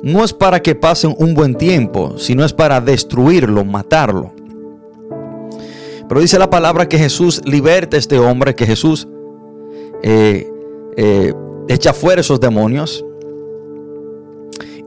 no 0.03 0.23
es 0.23 0.33
para 0.33 0.61
que 0.61 0.75
pasen 0.75 1.15
un 1.17 1.33
buen 1.33 1.55
tiempo, 1.55 2.15
sino 2.17 2.45
es 2.45 2.53
para 2.53 2.79
destruirlo, 2.79 3.65
matarlo. 3.65 4.33
Pero 6.11 6.19
dice 6.19 6.37
la 6.37 6.49
palabra 6.49 6.89
que 6.89 6.97
Jesús 6.97 7.41
liberta 7.45 7.95
a 7.95 7.99
este 7.99 8.19
hombre, 8.19 8.53
que 8.53 8.65
Jesús 8.65 9.07
eh, 10.03 10.45
eh, 10.97 11.33
echa 11.69 11.93
fuera 11.93 12.19
esos 12.19 12.37
demonios. 12.41 13.05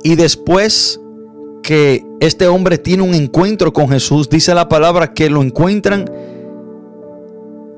Y 0.02 0.16
después 0.16 1.00
que 1.62 2.04
este 2.20 2.46
hombre 2.46 2.76
tiene 2.76 3.04
un 3.04 3.14
encuentro 3.14 3.72
con 3.72 3.88
Jesús, 3.88 4.28
dice 4.28 4.54
la 4.54 4.68
palabra 4.68 5.14
que 5.14 5.30
lo 5.30 5.42
encuentran 5.42 6.04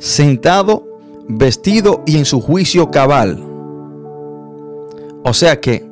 sentado, 0.00 0.84
vestido 1.28 2.02
y 2.04 2.16
en 2.16 2.24
su 2.24 2.40
juicio 2.40 2.90
cabal. 2.90 3.40
O 5.22 5.32
sea 5.32 5.60
que 5.60 5.88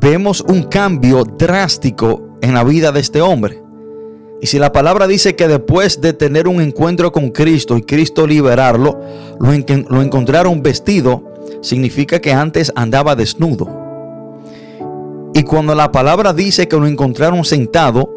vemos 0.00 0.40
un 0.40 0.62
cambio 0.62 1.24
drástico 1.24 2.38
en 2.42 2.54
la 2.54 2.62
vida 2.62 2.92
de 2.92 3.00
este 3.00 3.20
hombre. 3.20 3.60
Y 4.42 4.48
si 4.48 4.58
la 4.58 4.72
palabra 4.72 5.06
dice 5.06 5.36
que 5.36 5.46
después 5.46 6.00
de 6.00 6.14
tener 6.14 6.48
un 6.48 6.60
encuentro 6.60 7.12
con 7.12 7.30
Cristo 7.30 7.76
y 7.76 7.82
Cristo 7.82 8.26
liberarlo, 8.26 9.00
lo, 9.38 9.52
lo 9.88 10.02
encontraron 10.02 10.62
vestido, 10.62 11.22
significa 11.60 12.20
que 12.20 12.32
antes 12.32 12.72
andaba 12.74 13.14
desnudo. 13.14 13.68
Y 15.32 15.44
cuando 15.44 15.76
la 15.76 15.92
palabra 15.92 16.32
dice 16.32 16.66
que 16.66 16.76
lo 16.76 16.88
encontraron 16.88 17.44
sentado, 17.44 18.12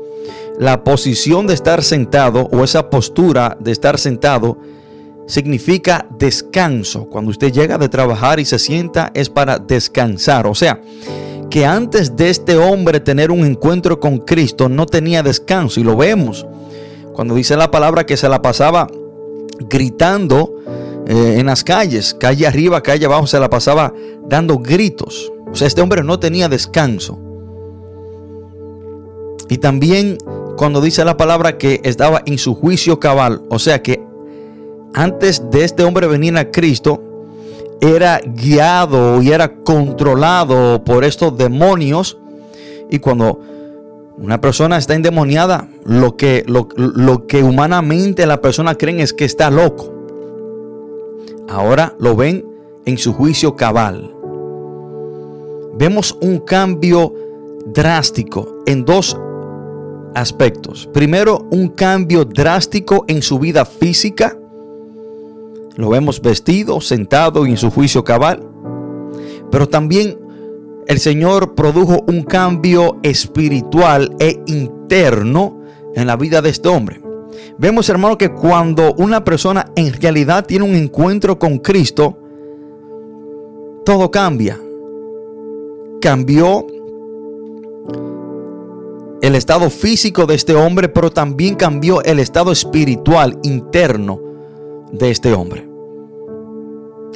la 0.58 0.84
posición 0.84 1.46
de 1.46 1.54
estar 1.54 1.84
sentado 1.84 2.50
o 2.52 2.64
esa 2.64 2.90
postura 2.90 3.56
de 3.60 3.72
estar 3.72 4.00
sentado 4.00 4.58
significa 5.28 6.08
descanso. 6.18 7.06
Cuando 7.06 7.32
usted 7.32 7.52
llega 7.52 7.78
de 7.78 7.90
trabajar 7.90 8.40
y 8.40 8.46
se 8.46 8.60
sienta 8.60 9.12
es 9.14 9.30
para 9.30 9.60
descansar. 9.60 10.48
O 10.48 10.56
sea, 10.56 10.82
que 11.50 11.66
antes 11.66 12.16
de 12.16 12.30
este 12.30 12.58
hombre 12.58 13.00
tener 13.00 13.32
un 13.32 13.46
encuentro 13.46 14.00
con 14.00 14.20
Cristo 14.20 14.70
no 14.70 14.86
tenía 14.86 15.24
descanso 15.24 15.80
y 15.80 15.84
lo 15.84 15.96
vemos. 15.96 16.46
Cuando 17.14 17.36
dice 17.36 17.56
la 17.56 17.72
palabra 17.72 18.06
que 18.06 18.18
se 18.18 18.28
la 18.28 18.42
pasaba 18.42 18.88
gritando 19.70 20.54
eh, 21.08 21.38
en 21.40 21.46
las 21.46 21.64
calles, 21.64 22.14
calle 22.14 22.46
arriba, 22.46 22.82
calle 22.82 23.06
abajo, 23.06 23.28
se 23.28 23.40
la 23.40 23.50
pasaba 23.50 23.94
dando 24.28 24.60
gritos. 24.60 25.32
O 25.52 25.56
sea, 25.56 25.68
este 25.68 25.82
hombre 25.82 26.04
no 26.04 26.20
tenía 26.20 26.50
descanso. 26.50 27.18
Y 29.48 29.60
también 29.60 30.18
cuando 30.58 30.82
dice 30.82 31.06
la 31.06 31.18
palabra 31.18 31.58
que 31.58 31.82
estaba 31.84 32.24
en 32.26 32.38
su 32.38 32.56
juicio 32.56 33.00
cabal, 33.00 33.44
o 33.50 33.60
sea 33.60 33.82
que 33.82 33.95
antes 34.96 35.44
de 35.52 35.66
este 35.66 35.84
hombre 35.84 36.08
venir 36.08 36.38
a 36.38 36.50
Cristo, 36.52 37.04
era 37.82 38.22
guiado 38.24 39.22
y 39.22 39.32
era 39.32 39.54
controlado 39.54 40.84
por 40.86 41.04
estos 41.04 41.38
demonios. 41.38 42.18
Y 42.90 43.00
cuando 43.00 43.42
una 44.18 44.40
persona 44.40 44.78
está 44.78 44.96
endemoniada, 44.96 45.68
lo 45.84 46.16
que, 46.16 46.46
lo, 46.48 46.70
lo 46.78 47.28
que 47.28 47.44
humanamente 47.44 48.26
la 48.26 48.40
persona 48.40 48.76
cree 48.76 49.02
es 49.02 49.12
que 49.12 49.26
está 49.26 49.52
loco. 49.52 49.94
Ahora 51.50 51.94
lo 52.00 52.16
ven 52.16 52.46
en 52.86 52.98
su 52.98 53.14
juicio 53.14 53.58
cabal. 53.58 54.12
Vemos 55.78 56.18
un 56.22 56.40
cambio 56.40 57.14
drástico 57.66 58.64
en 58.66 58.86
dos 58.86 59.18
aspectos. 60.16 60.88
Primero, 60.94 61.46
un 61.52 61.68
cambio 61.68 62.24
drástico 62.24 63.04
en 63.10 63.22
su 63.22 63.40
vida 63.40 63.66
física 63.66 64.38
lo 65.78 65.90
vemos 65.90 66.22
vestido, 66.22 66.80
sentado 66.82 67.46
y 67.46 67.52
en 67.52 67.58
su 67.58 67.70
juicio 67.70 68.04
cabal. 68.04 68.48
Pero 69.52 69.68
también 69.68 70.18
el 70.88 71.00
Señor 71.00 71.56
produjo 71.56 72.04
un 72.08 72.24
cambio 72.24 72.98
espiritual 73.04 74.16
e 74.20 74.42
interno 74.48 75.62
en 75.94 76.08
la 76.08 76.16
vida 76.16 76.42
de 76.42 76.50
este 76.50 76.70
hombre. 76.70 77.02
Vemos, 77.58 77.90
hermano, 77.90 78.18
que 78.18 78.32
cuando 78.32 78.94
una 78.98 79.24
persona 79.24 79.72
en 79.76 79.94
realidad 79.94 80.46
tiene 80.46 80.66
un 80.66 80.76
encuentro 80.76 81.38
con 81.38 81.58
Cristo, 81.60 82.18
todo 83.86 84.12
cambia. 84.12 84.60
Cambió 86.02 86.66
el 89.22 89.36
estado 89.36 89.70
físico 89.70 90.26
de 90.26 90.36
este 90.36 90.56
hombre, 90.56 90.88
pero 90.88 91.12
también 91.12 91.56
cambió 91.56 92.04
el 92.04 92.20
estado 92.20 92.52
espiritual 92.52 93.40
interno 93.44 94.25
de 94.98 95.12
este 95.12 95.34
hombre. 95.34 95.68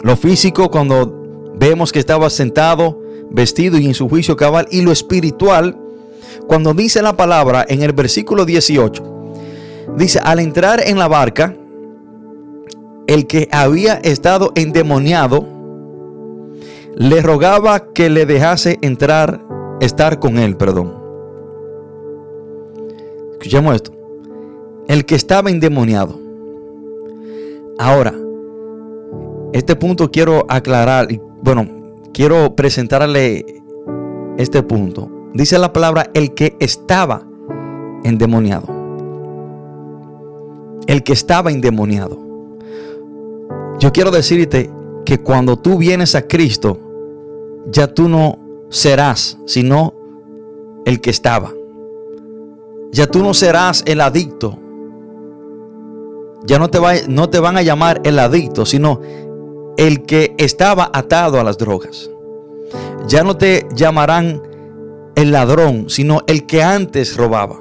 Lo 0.03 0.15
físico 0.15 0.69
cuando 0.71 1.53
vemos 1.55 1.91
que 1.91 1.99
estaba 1.99 2.29
sentado, 2.29 3.01
vestido 3.29 3.77
y 3.77 3.85
en 3.85 3.93
su 3.93 4.07
juicio 4.07 4.35
cabal. 4.35 4.67
Y 4.71 4.81
lo 4.81 4.91
espiritual 4.91 5.77
cuando 6.47 6.73
dice 6.73 7.01
la 7.01 7.17
palabra 7.17 7.65
en 7.67 7.83
el 7.83 7.93
versículo 7.93 8.45
18. 8.45 9.03
Dice, 9.97 10.19
al 10.23 10.39
entrar 10.39 10.81
en 10.85 10.97
la 10.97 11.07
barca, 11.07 11.55
el 13.07 13.27
que 13.27 13.49
había 13.51 13.95
estado 13.95 14.51
endemoniado 14.55 15.45
le 16.95 17.21
rogaba 17.21 17.91
que 17.91 18.09
le 18.09 18.25
dejase 18.25 18.77
entrar, 18.81 19.41
estar 19.81 20.19
con 20.19 20.37
él, 20.37 20.55
perdón. 20.57 20.95
Escuchemos 23.33 23.75
esto. 23.75 23.91
El 24.87 25.05
que 25.05 25.15
estaba 25.15 25.49
endemoniado 25.49 26.28
Ahora, 27.81 28.13
este 29.53 29.73
punto 29.77 30.11
quiero 30.11 30.45
aclarar, 30.49 31.07
bueno, 31.41 31.65
quiero 32.13 32.53
presentarle 32.53 33.45
este 34.37 34.61
punto. 34.63 35.09
Dice 35.33 35.57
la 35.57 35.71
palabra 35.71 36.11
el 36.13 36.33
que 36.33 36.57
estaba 36.59 37.25
endemoniado. 38.03 38.67
El 40.87 41.03
que 41.03 41.13
estaba 41.13 41.51
endemoniado. 41.51 42.19
Yo 43.79 43.93
quiero 43.93 44.11
decirte 44.11 44.69
que 45.05 45.19
cuando 45.19 45.57
tú 45.57 45.77
vienes 45.77 46.15
a 46.15 46.27
Cristo, 46.27 46.77
ya 47.71 47.87
tú 47.87 48.09
no 48.09 48.39
serás, 48.69 49.39
sino 49.45 49.93
el 50.83 50.99
que 50.99 51.11
estaba. 51.11 51.53
Ya 52.91 53.07
tú 53.07 53.23
no 53.23 53.33
serás 53.33 53.83
el 53.87 54.01
adicto, 54.01 54.59
ya 56.45 56.59
no 56.59 56.69
te, 56.69 56.79
no 57.07 57.29
te 57.29 57.39
van 57.39 57.57
a 57.57 57.61
llamar 57.61 58.01
el 58.03 58.19
adicto, 58.19 58.65
sino 58.65 59.01
el 59.77 60.05
que 60.05 60.35
estaba 60.37 60.89
atado 60.93 61.39
a 61.39 61.43
las 61.43 61.57
drogas. 61.57 62.09
Ya 63.07 63.23
no 63.23 63.37
te 63.37 63.65
llamarán 63.73 64.41
el 65.15 65.31
ladrón, 65.31 65.89
sino 65.89 66.21
el 66.27 66.45
que 66.45 66.63
antes 66.63 67.17
robaba. 67.17 67.59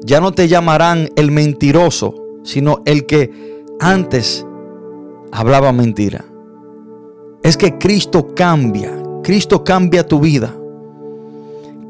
Ya 0.00 0.20
no 0.20 0.32
te 0.32 0.48
llamarán 0.48 1.10
el 1.16 1.30
mentiroso, 1.30 2.14
sino 2.44 2.82
el 2.84 3.06
que 3.06 3.64
antes 3.80 4.46
hablaba 5.32 5.72
mentira. 5.72 6.24
Es 7.42 7.56
que 7.56 7.78
Cristo 7.78 8.34
cambia, 8.34 8.92
Cristo 9.22 9.64
cambia 9.64 10.06
tu 10.06 10.20
vida. 10.20 10.54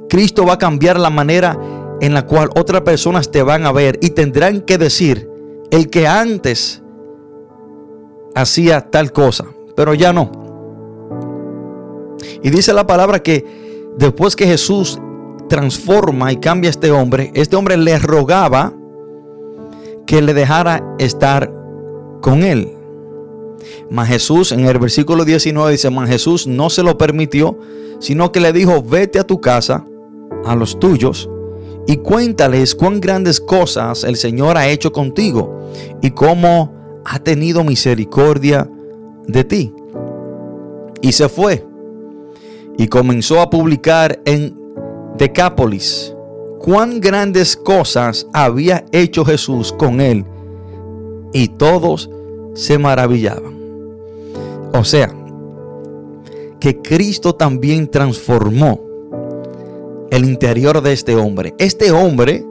Cristo 0.09 0.45
va 0.45 0.55
a 0.55 0.59
cambiar 0.59 0.99
la 0.99 1.11
manera 1.11 1.59
en 2.01 2.15
la 2.15 2.27
cual 2.27 2.51
otras 2.55 2.83
personas 2.83 3.31
te 3.31 3.43
van 3.43 3.65
a 3.67 3.73
ver 3.73 3.99
y 4.03 4.11
tendrán 4.11 4.61
que 4.61 4.79
decir, 4.79 5.32
el 5.73 5.89
que 5.89 6.07
antes 6.07 6.83
hacía 8.35 8.91
tal 8.91 9.11
cosa, 9.11 9.47
pero 9.75 9.95
ya 9.95 10.13
no. 10.13 10.31
Y 12.43 12.51
dice 12.51 12.75
la 12.75 12.87
palabra 12.87 13.23
que 13.23 13.91
después 13.97 14.37
que 14.37 14.47
Jesús 14.47 15.01
transforma 15.49 16.31
y 16.31 16.37
cambia 16.37 16.69
a 16.69 16.73
este 16.73 16.91
hombre, 16.91 17.33
este 17.35 17.57
hombre 17.57 17.79
le 17.79 17.99
rogaba 17.99 18.75
que 20.07 20.21
le 20.21 20.35
dejara 20.35 20.95
estar 20.99 21.51
con 22.21 22.43
él. 22.43 22.71
Mas 23.91 24.09
Jesús 24.09 24.53
en 24.53 24.67
el 24.67 24.79
versículo 24.79 25.25
19 25.25 25.73
dice, 25.73 25.89
mas 25.89 26.11
Jesús 26.11 26.47
no 26.47 26.69
se 26.69 26.83
lo 26.83 26.99
permitió, 26.99 27.59
sino 27.99 28.31
que 28.31 28.41
le 28.41 28.53
dijo, 28.53 28.83
vete 28.83 29.19
a 29.19 29.25
tu 29.25 29.41
casa, 29.41 29.87
a 30.45 30.55
los 30.55 30.79
tuyos, 30.79 31.31
y 31.87 31.97
cuéntales 31.97 32.75
cuán 32.75 33.01
grandes 33.01 33.41
cosas 33.41 34.05
el 34.05 34.17
Señor 34.17 34.57
ha 34.57 34.69
hecho 34.69 34.93
contigo 34.93 35.71
y 36.01 36.11
cómo 36.11 36.73
ha 37.05 37.19
tenido 37.19 37.65
misericordia 37.65 38.69
de 39.27 39.45
ti. 39.45 39.75
Y 41.01 41.13
se 41.13 41.29
fue 41.29 41.67
y 42.79 42.89
comenzó 42.89 43.41
a 43.41 43.51
publicar 43.51 44.21
en 44.25 44.57
Decápolis 45.19 46.15
cuán 46.59 47.01
grandes 47.01 47.57
cosas 47.57 48.27
había 48.33 48.85
hecho 48.93 49.25
Jesús 49.25 49.73
con 49.73 50.01
él 50.01 50.25
y 51.33 51.49
todos 51.49 52.09
se 52.55 52.79
maravillaban. 52.79 53.59
O 54.73 54.85
sea, 54.85 55.13
que 56.61 56.81
Cristo 56.81 57.35
también 57.35 57.89
transformó 57.89 58.92
el 60.13 60.27
interior 60.27 60.83
de 60.83 60.93
este 60.93 61.17
hombre. 61.17 61.55
Este 61.57 61.91
hombre, 61.91 62.45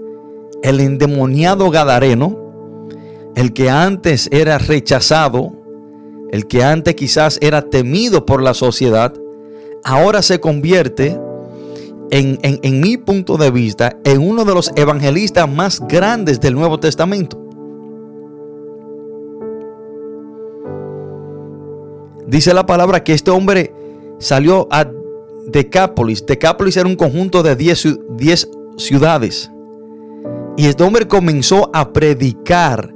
el 0.64 0.80
endemoniado 0.80 1.70
Gadareno, 1.70 2.90
el 3.36 3.54
que 3.54 3.70
antes 3.70 4.28
era 4.32 4.58
rechazado, 4.58 5.54
el 6.32 6.48
que 6.48 6.64
antes 6.64 6.96
quizás 6.96 7.38
era 7.40 7.62
temido 7.62 8.26
por 8.26 8.42
la 8.42 8.56
sociedad, 8.56 9.14
ahora 9.84 10.24
se 10.24 10.40
convierte 10.40 11.20
en, 12.10 12.40
en, 12.42 12.82
mi 12.82 12.98
punto 12.98 13.38
de 13.38 13.52
vista, 13.52 13.96
en 14.06 14.28
uno 14.28 14.44
de 14.44 14.56
los 14.56 14.72
evangelistas 14.76 15.48
más 15.48 15.88
grandes 15.88 16.42
del 16.42 16.56
Nuevo 16.56 16.80
Testamento. 16.80 17.40
Dice 22.26 22.56
la 22.56 22.66
palabra 22.66 23.04
que 23.04 23.14
este 23.14 23.30
hombre 23.30 23.72
salió 24.18 24.68
a 24.72 24.90
Decápolis. 25.52 26.26
Decápolis 26.26 26.78
era 26.78 26.88
un 26.88 26.96
conjunto 26.96 27.44
de 27.44 27.56
10 27.56 28.50
ciudades. 28.78 29.52
Y 30.58 30.68
este 30.68 30.84
hombre 30.84 31.08
comenzó 31.08 31.70
a 31.74 31.92
predicar 31.92 32.94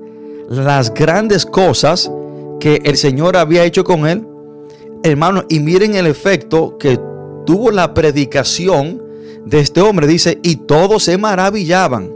las 0.49 0.93
grandes 0.93 1.45
cosas 1.45 2.11
que 2.59 2.81
el 2.83 2.97
Señor 2.97 3.37
había 3.37 3.63
hecho 3.63 3.83
con 3.83 4.07
él. 4.07 4.25
Hermano, 5.03 5.43
y 5.49 5.59
miren 5.59 5.95
el 5.95 6.07
efecto 6.07 6.77
que 6.77 6.99
tuvo 7.45 7.71
la 7.71 7.93
predicación 7.93 9.01
de 9.45 9.59
este 9.59 9.81
hombre. 9.81 10.07
Dice, 10.07 10.39
y 10.43 10.57
todos 10.57 11.03
se 11.03 11.17
maravillaban. 11.17 12.11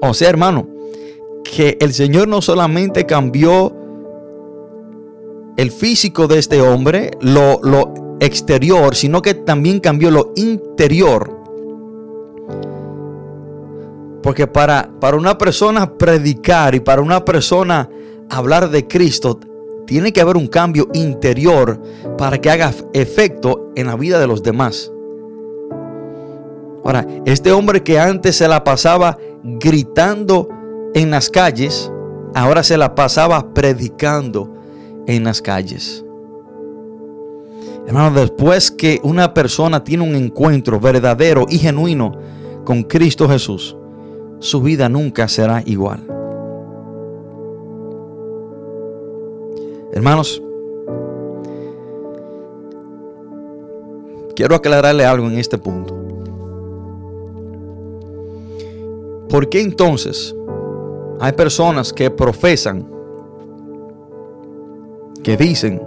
O 0.00 0.14
sea, 0.14 0.30
hermano, 0.30 0.68
que 1.44 1.76
el 1.80 1.92
Señor 1.92 2.28
no 2.28 2.40
solamente 2.40 3.06
cambió 3.06 3.74
el 5.56 5.70
físico 5.70 6.26
de 6.26 6.38
este 6.38 6.60
hombre, 6.62 7.10
lo, 7.20 7.60
lo 7.62 7.92
exterior, 8.20 8.94
sino 8.94 9.22
que 9.22 9.34
también 9.34 9.80
cambió 9.80 10.10
lo 10.10 10.32
interior. 10.36 11.38
Porque 14.22 14.46
para, 14.46 14.90
para 15.00 15.16
una 15.16 15.38
persona 15.38 15.94
predicar 15.94 16.74
y 16.74 16.80
para 16.80 17.00
una 17.00 17.24
persona 17.24 17.88
hablar 18.28 18.70
de 18.70 18.86
Cristo, 18.86 19.40
tiene 19.86 20.12
que 20.12 20.20
haber 20.20 20.36
un 20.36 20.46
cambio 20.46 20.88
interior 20.92 21.80
para 22.16 22.38
que 22.40 22.50
haga 22.50 22.72
efecto 22.92 23.72
en 23.74 23.88
la 23.88 23.96
vida 23.96 24.20
de 24.20 24.26
los 24.26 24.42
demás. 24.42 24.92
Ahora, 26.84 27.06
este 27.24 27.52
hombre 27.52 27.82
que 27.82 27.98
antes 27.98 28.36
se 28.36 28.46
la 28.46 28.62
pasaba 28.62 29.18
gritando 29.42 30.48
en 30.94 31.10
las 31.10 31.28
calles, 31.28 31.90
ahora 32.34 32.62
se 32.62 32.76
la 32.76 32.94
pasaba 32.94 33.52
predicando 33.52 34.54
en 35.06 35.24
las 35.24 35.42
calles. 35.42 36.04
Hermano, 37.90 38.20
después 38.20 38.70
que 38.70 39.00
una 39.02 39.34
persona 39.34 39.82
tiene 39.82 40.04
un 40.04 40.14
encuentro 40.14 40.78
verdadero 40.78 41.46
y 41.48 41.58
genuino 41.58 42.12
con 42.64 42.84
Cristo 42.84 43.28
Jesús, 43.28 43.76
su 44.38 44.62
vida 44.62 44.88
nunca 44.88 45.26
será 45.26 45.60
igual. 45.66 45.98
Hermanos, 49.92 50.40
quiero 54.36 54.54
aclararle 54.54 55.04
algo 55.04 55.26
en 55.26 55.36
este 55.36 55.58
punto. 55.58 55.98
¿Por 59.28 59.48
qué 59.48 59.62
entonces 59.62 60.32
hay 61.18 61.32
personas 61.32 61.92
que 61.92 62.08
profesan, 62.08 62.88
que 65.24 65.36
dicen 65.36 65.82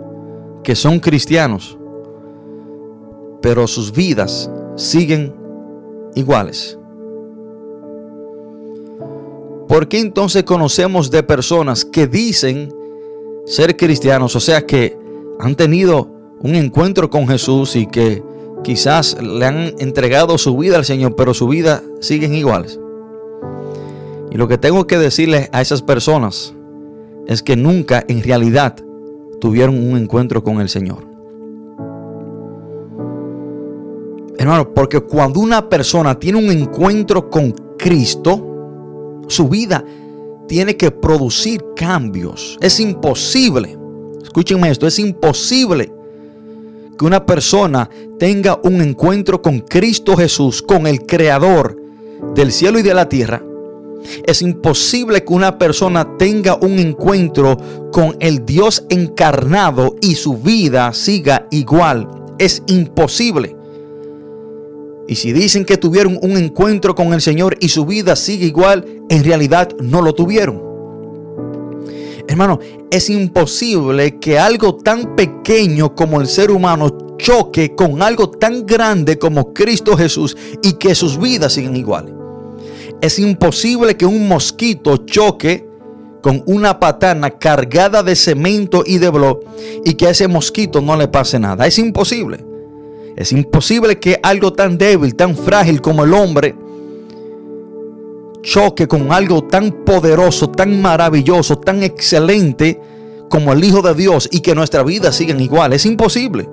que 0.65 0.75
son 0.75 0.99
cristianos, 0.99 1.77
pero 3.43 3.67
sus 3.67 3.91
vidas 3.91 4.49
siguen 4.77 5.35
iguales? 6.15 6.79
¿Por 9.67 9.89
qué 9.89 9.99
entonces 9.99 10.43
conocemos 10.43 11.11
de 11.11 11.23
personas 11.23 11.83
que 11.83 12.07
dicen 12.07 12.73
ser 13.45 13.75
cristianos, 13.75 14.37
o 14.37 14.39
sea 14.39 14.65
que 14.65 14.97
han 15.39 15.55
tenido 15.55 16.09
un 16.39 16.55
encuentro 16.55 17.09
con 17.09 17.27
Jesús 17.27 17.75
y 17.75 17.85
que 17.85 18.23
quizás 18.63 19.21
le 19.21 19.45
han 19.45 19.75
entregado 19.77 20.37
su 20.37 20.55
vida 20.57 20.77
al 20.77 20.85
Señor, 20.85 21.15
pero 21.17 21.33
su 21.33 21.49
vida 21.49 21.83
siguen 21.99 22.35
iguales? 22.35 22.79
Y 24.31 24.37
lo 24.37 24.47
que 24.47 24.57
tengo 24.57 24.87
que 24.87 24.97
decirles 24.97 25.49
a 25.51 25.61
esas 25.61 25.81
personas 25.81 26.53
es 27.27 27.43
que 27.43 27.57
nunca 27.57 28.05
en 28.07 28.23
realidad 28.23 28.77
tuvieron 29.41 29.75
un 29.77 29.97
encuentro 29.97 30.43
con 30.43 30.61
el 30.61 30.69
Señor. 30.69 31.12
Hermano, 34.43 34.73
porque 34.73 34.99
cuando 34.99 35.39
una 35.39 35.69
persona 35.69 36.19
tiene 36.19 36.37
un 36.37 36.51
encuentro 36.51 37.29
con 37.29 37.53
Cristo, 37.77 39.23
su 39.29 39.47
vida 39.47 39.85
tiene 40.49 40.75
que 40.75 40.91
producir 40.91 41.63
cambios. 41.77 42.57
Es 42.59 42.81
imposible, 42.81 43.77
escúchenme 44.21 44.69
esto, 44.69 44.85
es 44.85 44.99
imposible 44.99 45.93
que 46.99 47.05
una 47.05 47.25
persona 47.25 47.89
tenga 48.19 48.59
un 48.63 48.81
encuentro 48.81 49.41
con 49.41 49.61
Cristo 49.61 50.17
Jesús, 50.17 50.61
con 50.61 50.87
el 50.87 51.05
Creador 51.05 51.81
del 52.35 52.51
cielo 52.51 52.79
y 52.79 52.81
de 52.81 52.93
la 52.93 53.07
tierra. 53.07 53.41
Es 54.25 54.41
imposible 54.41 55.23
que 55.23 55.31
una 55.31 55.57
persona 55.57 56.17
tenga 56.17 56.55
un 56.55 56.79
encuentro 56.79 57.55
con 57.93 58.17
el 58.19 58.45
Dios 58.45 58.83
encarnado 58.89 59.95
y 60.01 60.15
su 60.15 60.35
vida 60.35 60.91
siga 60.91 61.47
igual. 61.49 62.09
Es 62.39 62.61
imposible. 62.67 63.62
Y 65.07 65.15
si 65.15 65.33
dicen 65.33 65.65
que 65.65 65.77
tuvieron 65.77 66.17
un 66.21 66.37
encuentro 66.37 66.95
con 66.95 67.13
el 67.13 67.21
Señor 67.21 67.57
y 67.59 67.69
su 67.69 67.85
vida 67.85 68.15
sigue 68.15 68.45
igual, 68.45 68.85
en 69.09 69.23
realidad 69.23 69.69
no 69.81 70.01
lo 70.01 70.13
tuvieron. 70.13 70.61
Hermano, 72.27 72.59
es 72.89 73.09
imposible 73.09 74.19
que 74.19 74.39
algo 74.39 74.75
tan 74.75 75.15
pequeño 75.15 75.93
como 75.93 76.21
el 76.21 76.27
ser 76.27 76.51
humano 76.51 77.17
choque 77.17 77.75
con 77.75 78.01
algo 78.01 78.29
tan 78.29 78.65
grande 78.65 79.19
como 79.19 79.53
Cristo 79.53 79.97
Jesús 79.97 80.35
y 80.61 80.73
que 80.73 80.95
sus 80.95 81.19
vidas 81.19 81.53
sigan 81.53 81.75
iguales. 81.75 82.13
Es 83.01 83.19
imposible 83.19 83.97
que 83.97 84.05
un 84.05 84.27
mosquito 84.27 84.97
choque 84.97 85.67
con 86.21 86.41
una 86.45 86.79
patana 86.79 87.31
cargada 87.31 88.01
de 88.01 88.15
cemento 88.15 88.83
y 88.85 88.97
de 88.97 89.09
blog 89.09 89.41
y 89.83 89.95
que 89.95 90.07
a 90.07 90.11
ese 90.11 90.29
mosquito 90.29 90.79
no 90.79 90.95
le 90.95 91.09
pase 91.09 91.37
nada. 91.37 91.67
Es 91.67 91.77
imposible. 91.77 92.52
Es 93.15 93.31
imposible 93.31 93.99
que 93.99 94.19
algo 94.21 94.53
tan 94.53 94.77
débil, 94.77 95.15
tan 95.15 95.35
frágil 95.35 95.81
como 95.81 96.03
el 96.03 96.13
hombre, 96.13 96.55
choque 98.41 98.87
con 98.87 99.11
algo 99.11 99.43
tan 99.43 99.83
poderoso, 99.85 100.49
tan 100.49 100.81
maravilloso, 100.81 101.57
tan 101.57 101.83
excelente 101.83 102.79
como 103.29 103.53
el 103.53 103.63
Hijo 103.63 103.81
de 103.81 103.93
Dios 103.95 104.29
y 104.31 104.41
que 104.41 104.53
nuestra 104.53 104.83
vida 104.83 105.11
siga 105.11 105.39
igual. 105.39 105.73
Es 105.73 105.85
imposible. 105.85 106.47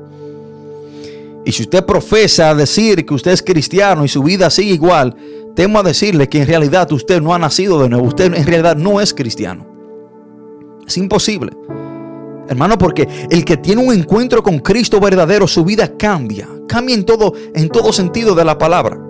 Y 1.45 1.53
si 1.53 1.63
usted 1.63 1.85
profesa 1.85 2.55
decir 2.55 3.05
que 3.05 3.15
usted 3.15 3.33
es 3.33 3.43
cristiano 3.43 4.05
y 4.05 4.09
su 4.09 4.23
vida 4.23 4.51
sigue 4.51 4.75
igual, 4.75 5.17
temo 5.55 5.79
a 5.79 5.83
decirle 5.83 6.29
que 6.29 6.41
en 6.41 6.47
realidad 6.47 6.91
usted 6.93 7.21
no 7.21 7.35
ha 7.35 7.39
nacido 7.39 7.83
de 7.83 7.89
nuevo. 7.89 8.07
Usted 8.07 8.33
en 8.35 8.47
realidad 8.47 8.77
no 8.77 9.01
es 9.01 9.13
cristiano. 9.15 9.67
Es 10.87 10.97
imposible. 10.97 11.53
Hermano, 12.51 12.77
porque 12.77 13.09
el 13.31 13.45
que 13.45 13.59
tiene 13.59 13.81
un 13.81 13.95
encuentro 13.95 14.43
con 14.43 14.59
Cristo 14.59 14.99
verdadero, 14.99 15.47
su 15.47 15.65
vida 15.65 15.97
cambia. 15.97 16.49
Cambia 16.67 16.97
en 16.97 17.05
todo, 17.05 17.33
en 17.55 17.69
todo 17.69 17.93
sentido 17.93 18.35
de 18.35 18.45
la 18.45 18.59
palabra. 18.59 19.01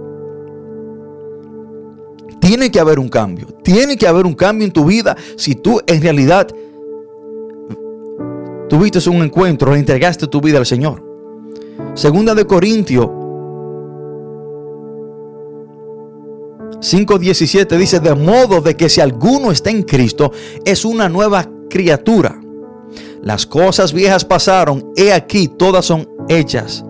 Tiene 2.38 2.70
que 2.70 2.78
haber 2.78 2.98
un 2.98 3.08
cambio. 3.08 3.46
Tiene 3.64 3.96
que 3.96 4.06
haber 4.06 4.26
un 4.26 4.34
cambio 4.34 4.66
en 4.66 4.72
tu 4.72 4.84
vida 4.84 5.16
si 5.36 5.54
tú 5.54 5.80
en 5.86 6.02
realidad 6.02 6.48
tuviste 8.68 9.08
un 9.08 9.22
encuentro, 9.22 9.72
le 9.72 9.78
entregaste 9.78 10.26
tu 10.26 10.42
vida 10.42 10.58
al 10.58 10.66
Señor. 10.66 11.02
Segunda 11.94 12.34
de 12.34 12.46
Corintios 12.46 13.06
5:17 16.80 17.78
dice, 17.78 18.00
de 18.00 18.14
modo 18.14 18.60
de 18.60 18.76
que 18.76 18.90
si 18.90 19.00
alguno 19.00 19.50
está 19.50 19.70
en 19.70 19.82
Cristo, 19.82 20.30
es 20.62 20.84
una 20.84 21.08
nueva 21.08 21.48
criatura. 21.70 22.38
Las 23.22 23.46
cosas 23.46 23.92
viejas 23.92 24.24
pasaron, 24.24 24.92
he 24.96 25.12
aquí, 25.12 25.48
todas 25.48 25.84
son 25.84 26.08
hechas 26.28 26.84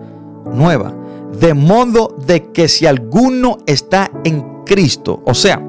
nuevas. 0.45 0.93
De 1.39 1.53
modo 1.53 2.15
de 2.25 2.51
que 2.51 2.67
si 2.67 2.85
alguno 2.85 3.57
está 3.65 4.11
en 4.23 4.63
Cristo, 4.65 5.21
o 5.25 5.33
sea, 5.33 5.61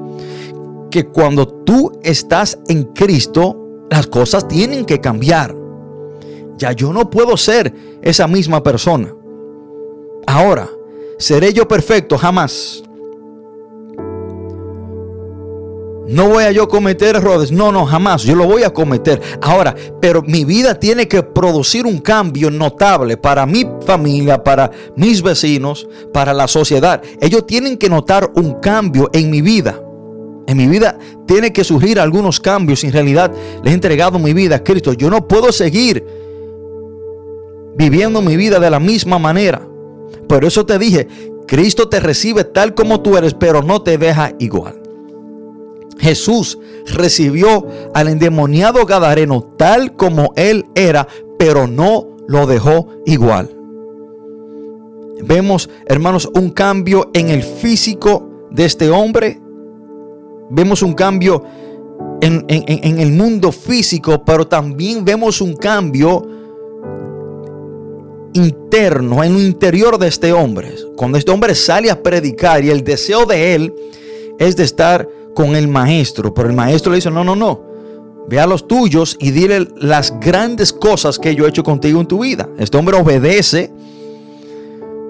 que 0.89 1.07
cuando 1.07 1.47
tú 1.47 1.91
estás 2.03 2.59
en 2.67 2.83
Cristo, 2.93 3.85
las 3.89 4.07
cosas 4.07 4.47
tienen 4.47 4.85
que 4.85 5.01
cambiar. 5.01 5.55
Ya 6.57 6.71
yo 6.71 6.93
no 6.93 7.09
puedo 7.09 7.35
ser 7.35 7.73
esa 8.01 8.27
misma 8.27 8.61
persona. 8.61 9.13
Ahora, 10.27 10.69
¿seré 11.17 11.51
yo 11.51 11.67
perfecto? 11.67 12.17
Jamás. 12.17 12.83
No 16.07 16.27
voy 16.27 16.43
a 16.43 16.51
yo 16.51 16.67
cometer 16.67 17.15
errores. 17.15 17.51
No, 17.51 17.71
no, 17.71 17.85
jamás. 17.85 18.23
Yo 18.23 18.35
lo 18.35 18.45
voy 18.45 18.63
a 18.63 18.73
cometer. 18.73 19.21
Ahora, 19.41 19.73
pero 20.01 20.21
mi 20.21 20.43
vida 20.43 20.77
tiene 20.77 21.07
que 21.07 21.23
producir 21.23 21.85
un 21.85 21.99
cambio 21.99 22.51
notable 22.51 23.15
para 23.17 23.45
mi 23.45 23.65
familia, 23.85 24.43
para 24.43 24.69
mis 24.95 25.21
vecinos, 25.21 25.87
para 26.13 26.33
la 26.33 26.47
sociedad. 26.47 27.01
Ellos 27.21 27.47
tienen 27.47 27.77
que 27.77 27.89
notar 27.89 28.31
un 28.35 28.59
cambio 28.59 29.09
en 29.13 29.29
mi 29.29 29.41
vida. 29.41 29.79
En 30.45 30.57
mi 30.57 30.67
vida 30.67 30.97
tiene 31.25 31.53
que 31.53 31.63
surgir 31.63 31.99
algunos 31.99 32.39
cambios. 32.39 32.83
En 32.83 32.91
realidad 32.91 33.31
le 33.63 33.71
he 33.71 33.73
entregado 33.73 34.19
mi 34.19 34.33
vida 34.33 34.57
a 34.57 34.63
Cristo. 34.63 34.91
Yo 34.91 35.09
no 35.09 35.25
puedo 35.25 35.53
seguir 35.53 36.05
viviendo 37.77 38.21
mi 38.21 38.35
vida 38.35 38.59
de 38.59 38.69
la 38.69 38.79
misma 38.79 39.19
manera. 39.19 39.65
Por 40.27 40.43
eso 40.43 40.65
te 40.65 40.77
dije, 40.77 41.07
Cristo 41.47 41.87
te 41.87 42.01
recibe 42.01 42.43
tal 42.43 42.73
como 42.73 43.01
tú 43.01 43.17
eres, 43.17 43.33
pero 43.33 43.61
no 43.61 43.81
te 43.81 43.97
deja 43.97 44.33
igual. 44.39 44.82
Jesús 46.03 46.59
recibió 46.85 47.65
al 47.93 48.09
endemoniado 48.09 48.85
Gadareno 48.85 49.41
tal 49.57 49.95
como 49.95 50.33
él 50.35 50.65
era, 50.75 51.07
pero 51.39 51.65
no 51.65 52.17
lo 52.27 52.45
dejó 52.45 52.89
igual. 53.05 53.55
Vemos, 55.23 55.69
hermanos, 55.85 56.29
un 56.35 56.49
cambio 56.49 57.09
en 57.13 57.29
el 57.29 57.41
físico 57.41 58.49
de 58.51 58.65
este 58.65 58.89
hombre. 58.89 59.39
Vemos 60.49 60.81
un 60.81 60.93
cambio 60.93 61.43
en, 62.19 62.45
el 62.99 63.11
mundo 63.13 63.53
físico, 63.53 64.23
pero 64.25 64.45
también 64.45 65.05
vemos 65.05 65.39
un 65.39 65.55
cambio 65.55 66.27
interno, 68.33 69.23
en 69.23 69.33
lo 69.33 69.41
interior 69.41 69.97
de 69.97 70.07
este 70.09 70.33
hombre. 70.33 70.75
Cuando 70.97 71.17
este 71.17 71.31
hombre 71.31 71.55
sale 71.55 71.89
a 71.89 72.03
predicar 72.03 72.65
y 72.65 72.69
el 72.69 72.83
deseo 72.83 73.25
de 73.25 73.55
él 73.55 73.73
es 74.37 74.57
de 74.57 74.63
estar 74.63 75.07
con 75.33 75.55
el 75.55 75.67
maestro, 75.67 76.33
pero 76.33 76.49
el 76.49 76.55
maestro 76.55 76.91
le 76.91 76.97
dice, 76.97 77.11
no, 77.11 77.23
no, 77.23 77.35
no, 77.35 77.61
ve 78.27 78.39
a 78.39 78.47
los 78.47 78.67
tuyos 78.67 79.17
y 79.19 79.31
dile 79.31 79.67
las 79.77 80.19
grandes 80.19 80.71
cosas 80.71 81.19
que 81.19 81.35
yo 81.35 81.45
he 81.45 81.49
hecho 81.49 81.63
contigo 81.63 81.99
en 81.99 82.07
tu 82.07 82.19
vida. 82.19 82.49
Este 82.57 82.77
hombre 82.77 82.97
obedece, 82.97 83.71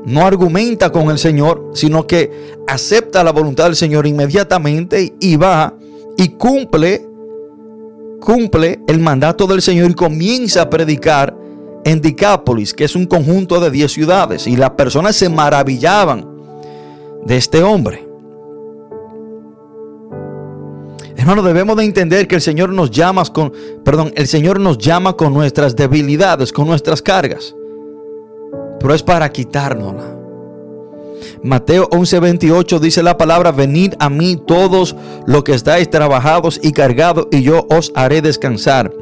no 0.06 0.26
argumenta 0.26 0.92
con 0.92 1.10
el 1.10 1.18
Señor, 1.18 1.72
sino 1.74 2.08
que 2.08 2.56
acepta 2.68 3.24
la 3.24 3.32
voluntad 3.32 3.66
del 3.66 3.76
Señor 3.76 4.08
inmediatamente 4.08 5.14
y 5.20 5.36
va 5.36 5.74
y 6.18 6.30
cumple, 6.30 7.08
cumple 8.20 8.82
el 8.88 9.00
mandato 9.00 9.48
del 9.48 9.62
Señor 9.62 9.92
y 9.92 9.94
comienza 9.94 10.64
a 10.64 10.70
predicar 10.70 11.38
en 11.86 12.02
Dicápolis, 12.02 12.74
que 12.74 12.86
es 12.86 12.96
un 12.96 13.06
conjunto 13.06 13.60
de 13.60 13.70
10 13.70 13.92
ciudades. 13.92 14.48
Y 14.48 14.56
las 14.56 14.72
personas 14.72 15.16
se 15.16 15.30
maravillaban 15.30 16.28
de 17.26 17.38
este 17.38 17.64
hombre. 17.64 18.13
Hermano, 21.24 21.42
debemos 21.42 21.78
de 21.78 21.86
entender 21.86 22.28
que 22.28 22.36
el 22.36 22.42
Señor 22.42 22.74
nos 22.74 22.92
llama 22.92 23.24
con, 23.24 23.54
perdón, 23.86 24.12
el 24.18 24.28
Señor 24.28 24.60
nos 24.60 24.78
llama 24.78 25.14
con 25.14 25.34
nuestras 25.34 25.74
debilidades, 25.74 26.52
con 26.52 26.68
nuestras 26.68 27.02
cargas. 27.02 27.56
Pero 28.78 28.94
es 28.94 29.04
para 29.04 29.32
quitárnosla. 29.32 30.18
Mateo 31.42 31.88
11:28 31.92 32.78
dice 32.78 33.02
la 33.02 33.16
palabra, 33.16 33.54
venid 33.54 33.94
a 34.00 34.10
mí 34.10 34.36
todos 34.36 34.98
los 35.26 35.46
que 35.46 35.54
estáis 35.54 35.90
trabajados 35.90 36.60
y 36.62 36.74
cargados 36.74 37.28
y 37.32 37.42
yo 37.42 37.68
os 37.70 37.94
haré 37.96 38.22
descansar. 38.22 38.94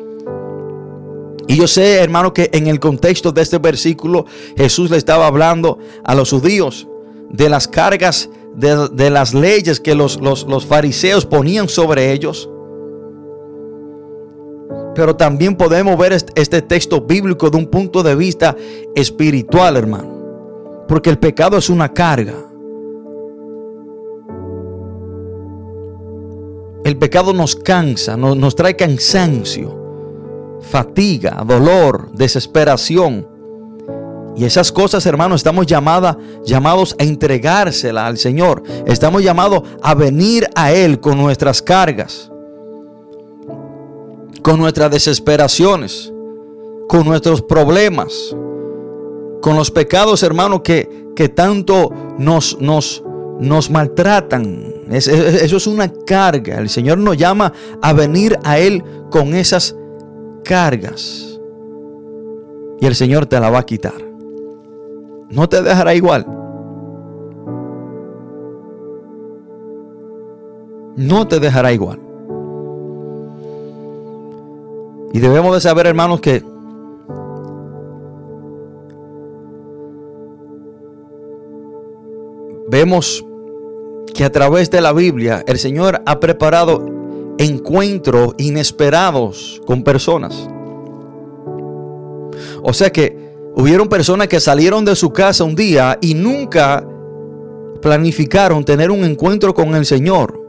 Y 1.48 1.56
yo 1.56 1.68
sé, 1.68 1.96
hermano, 1.96 2.36
que 2.36 2.52
en 2.54 2.68
el 2.68 2.80
contexto 2.80 3.32
de 3.32 3.42
este 3.42 3.58
versículo 3.58 4.28
Jesús 4.56 4.92
le 4.92 4.98
estaba 4.98 5.26
hablando 5.26 5.80
a 6.04 6.14
los 6.14 6.30
judíos 6.30 6.88
de 7.32 7.50
las 7.50 7.68
cargas, 7.68 8.30
de, 8.56 9.10
las 9.10 9.34
leyes 9.34 9.80
que 9.80 9.96
los, 9.96 10.20
los 10.22 10.66
fariseos 10.66 11.26
ponían 11.26 11.68
sobre 11.70 12.12
ellos. 12.12 12.50
Pero 14.94 15.16
también 15.16 15.56
podemos 15.56 15.98
ver 15.98 16.14
este 16.14 16.62
texto 16.62 17.02
bíblico 17.02 17.50
de 17.50 17.58
un 17.58 17.68
punto 17.68 18.04
de 18.04 18.16
vista 18.16 18.56
espiritual, 18.96 19.78
hermano. 19.78 20.86
Porque 20.88 21.10
el 21.10 21.18
pecado 21.18 21.58
es 21.58 21.70
una 21.70 21.94
carga. 21.94 22.36
El 26.84 26.98
pecado 26.98 27.32
nos 27.32 27.56
cansa, 27.56 28.18
nos, 28.18 28.36
nos 28.36 28.56
trae 28.56 28.76
cansancio 28.76 29.82
fatiga, 30.62 31.44
dolor, 31.46 32.12
desesperación. 32.14 33.28
Y 34.36 34.46
esas 34.46 34.72
cosas, 34.72 35.06
hermanos, 35.06 35.42
estamos 35.42 35.66
llamados 35.66 36.96
a 36.98 37.04
entregársela 37.04 38.08
al 38.08 38.18
Señor. 38.18 38.64
Estamos 38.86 39.24
llamados 39.24 39.64
a 39.82 39.94
venir 39.94 40.48
a 40.56 40.72
Él 40.72 41.00
con 41.00 41.18
nuestras 41.18 41.62
cargas, 41.62 42.32
con 44.42 44.58
nuestras 44.60 44.90
desesperaciones, 44.92 46.12
con 46.88 47.06
nuestros 47.06 47.42
problemas, 47.42 48.36
con 49.42 49.56
los 49.56 49.70
pecados, 49.70 50.24
hermanos, 50.24 50.62
que, 50.64 51.08
que 51.16 51.30
tanto 51.30 51.92
nos, 52.18 52.60
nos, 52.60 53.04
nos 53.40 53.70
maltratan. 53.70 54.74
eso 54.90 55.58
es 55.58 55.68
una 55.68 55.92
carga. 56.06 56.58
El 56.58 56.70
Señor 56.70 56.98
nos 56.98 57.18
llama 57.18 57.52
a 57.82 57.94
venir 57.94 58.40
a 58.44 58.60
Él 58.60 58.84
con 59.10 59.36
esas 59.36 59.76
cargas 60.44 61.40
y 62.82 62.88
el 62.88 62.96
Señor 62.96 63.28
te 63.28 63.40
la 63.40 63.50
va 63.50 63.60
a 63.60 63.66
quitar. 63.66 64.11
No 65.32 65.48
te 65.48 65.62
dejará 65.62 65.94
igual. 65.96 66.26
No 70.98 71.28
te 71.28 71.40
dejará 71.40 71.72
igual. 71.72 72.00
Y 75.14 75.20
debemos 75.20 75.54
de 75.54 75.62
saber, 75.62 75.88
hermanos, 75.88 76.22
que 76.22 76.44
vemos 82.70 83.26
que 84.14 84.24
a 84.24 84.32
través 84.32 84.72
de 84.72 84.82
la 84.82 84.94
Biblia 84.94 85.44
el 85.48 85.58
Señor 85.58 86.02
ha 86.06 86.20
preparado 86.20 86.86
encuentros 87.38 88.34
inesperados 88.38 89.62
con 89.66 89.84
personas. 89.84 90.50
O 92.64 92.74
sea 92.74 92.92
que 92.92 93.31
hubieron 93.56 93.88
personas 93.88 94.28
que 94.28 94.40
salieron 94.40 94.86
de 94.86 94.96
su 94.96 95.12
casa 95.12 95.44
un 95.44 95.56
día 95.56 95.98
y 96.02 96.14
nunca 96.14 96.86
planificaron 97.82 98.64
tener 98.64 98.92
un 98.92 99.04
encuentro 99.04 99.54
con 99.54 99.76
el 99.76 99.86
Señor. 99.86 100.40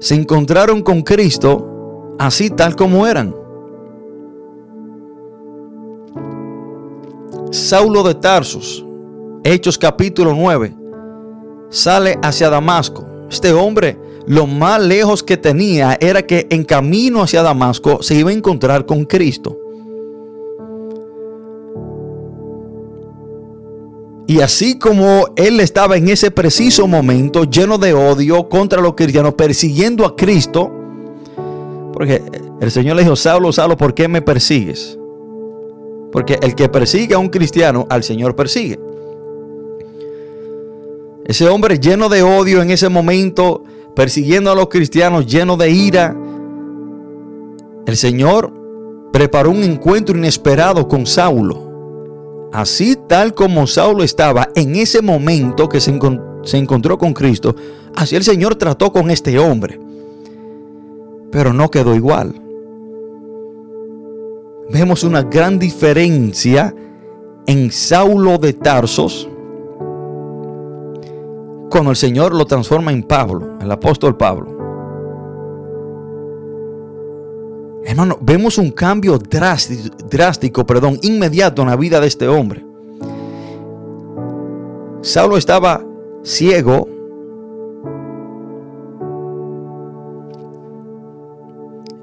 Se 0.00 0.14
encontraron 0.14 0.82
con 0.82 1.02
Cristo 1.02 2.14
así 2.18 2.50
tal 2.50 2.76
como 2.76 3.06
eran. 3.06 3.34
Saulo 7.50 8.02
de 8.02 8.14
Tarsus, 8.14 8.84
Hechos 9.44 9.78
capítulo 9.78 10.34
9, 10.34 10.74
sale 11.70 12.18
hacia 12.22 12.50
Damasco 12.50 13.06
este 13.30 13.52
hombre, 13.52 13.98
lo 14.26 14.46
más 14.46 14.80
lejos 14.80 15.22
que 15.22 15.36
tenía 15.36 15.98
era 16.00 16.22
que 16.22 16.46
en 16.50 16.64
camino 16.64 17.22
hacia 17.22 17.42
Damasco 17.42 18.02
se 18.02 18.14
iba 18.14 18.30
a 18.30 18.34
encontrar 18.34 18.86
con 18.86 19.04
Cristo. 19.04 19.58
Y 24.26 24.40
así 24.40 24.78
como 24.78 25.26
él 25.36 25.60
estaba 25.60 25.96
en 25.96 26.08
ese 26.08 26.32
preciso 26.32 26.88
momento 26.88 27.44
lleno 27.44 27.78
de 27.78 27.94
odio 27.94 28.48
contra 28.48 28.80
los 28.80 28.94
cristianos, 28.94 29.34
persiguiendo 29.34 30.04
a 30.04 30.16
Cristo, 30.16 30.72
porque 31.92 32.22
el 32.60 32.70
Señor 32.70 32.96
le 32.96 33.02
dijo, 33.02 33.14
Saulo, 33.14 33.52
Saulo, 33.52 33.76
¿por 33.76 33.94
qué 33.94 34.08
me 34.08 34.22
persigues? 34.22 34.98
Porque 36.10 36.38
el 36.42 36.54
que 36.54 36.68
persigue 36.68 37.14
a 37.14 37.18
un 37.18 37.28
cristiano, 37.28 37.86
al 37.88 38.02
Señor 38.02 38.34
persigue. 38.34 38.80
Ese 41.24 41.48
hombre 41.48 41.78
lleno 41.78 42.08
de 42.08 42.22
odio 42.22 42.62
en 42.62 42.70
ese 42.70 42.88
momento, 42.88 43.62
persiguiendo 43.94 44.50
a 44.50 44.54
los 44.54 44.68
cristianos, 44.68 45.26
lleno 45.26 45.56
de 45.56 45.70
ira. 45.70 46.16
El 47.86 47.96
Señor 47.96 48.52
preparó 49.12 49.50
un 49.50 49.62
encuentro 49.62 50.16
inesperado 50.16 50.88
con 50.88 51.06
Saulo. 51.06 51.65
Así 52.52 52.96
tal 53.08 53.34
como 53.34 53.66
Saulo 53.66 54.02
estaba 54.02 54.48
en 54.54 54.76
ese 54.76 55.02
momento 55.02 55.68
que 55.68 55.80
se, 55.80 55.90
encontró 56.56 56.98
con 56.98 57.12
Cristo, 57.12 57.54
así 57.94 58.16
el 58.16 58.24
Señor 58.24 58.54
trató 58.54 58.92
con 58.92 59.10
este 59.10 59.38
hombre. 59.38 59.80
Pero 61.30 61.52
no 61.52 61.70
quedó 61.70 61.94
igual. 61.94 62.40
Vemos 64.70 65.04
una 65.04 65.22
gran 65.22 65.58
diferencia 65.58 66.74
en 67.46 67.70
Saulo 67.70 68.38
de 68.38 68.52
Tarsos 68.52 69.28
cuando 71.70 71.90
el 71.90 71.96
Señor 71.96 72.34
lo 72.34 72.46
transforma 72.46 72.92
en 72.92 73.02
Pablo, 73.02 73.58
el 73.60 73.70
apóstol 73.70 74.16
Pablo. 74.16 74.55
Hermano, 77.86 78.18
vemos 78.20 78.58
un 78.58 78.72
cambio 78.72 79.16
drástico, 79.16 80.66
perdón, 80.66 80.98
inmediato 81.02 81.62
en 81.62 81.68
la 81.68 81.76
vida 81.76 82.00
de 82.00 82.08
este 82.08 82.26
hombre. 82.26 82.66
Saulo 85.02 85.36
estaba 85.36 85.84
ciego. 86.24 86.88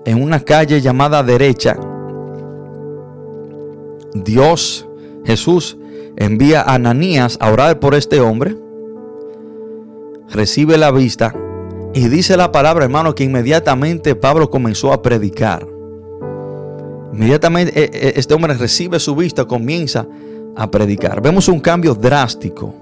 En 0.06 0.22
una 0.22 0.40
calle 0.40 0.80
llamada 0.80 1.22
derecha, 1.22 1.78
Dios, 4.14 4.88
Jesús, 5.26 5.78
envía 6.16 6.62
a 6.62 6.76
Ananías 6.76 7.38
a 7.42 7.52
orar 7.52 7.80
por 7.80 7.94
este 7.94 8.22
hombre 8.22 8.58
recibe 10.30 10.78
la 10.78 10.92
vista 10.92 11.34
y 11.94 12.08
dice 12.08 12.38
la 12.38 12.52
palabra, 12.52 12.86
hermano, 12.86 13.14
que 13.14 13.24
inmediatamente 13.24 14.16
Pablo 14.16 14.50
comenzó 14.50 14.92
a 14.94 15.02
predicar. 15.02 15.73
Inmediatamente 17.14 17.72
eh, 17.80 17.90
eh, 17.94 18.14
este 18.16 18.34
hombre 18.34 18.56
recibe 18.56 19.00
su 19.00 19.16
vista, 19.16 19.46
comienza 19.46 20.08
a 20.56 20.70
predicar. 20.70 21.22
Vemos 21.22 21.48
un 21.48 21.60
cambio 21.60 21.94
drástico. 21.94 22.74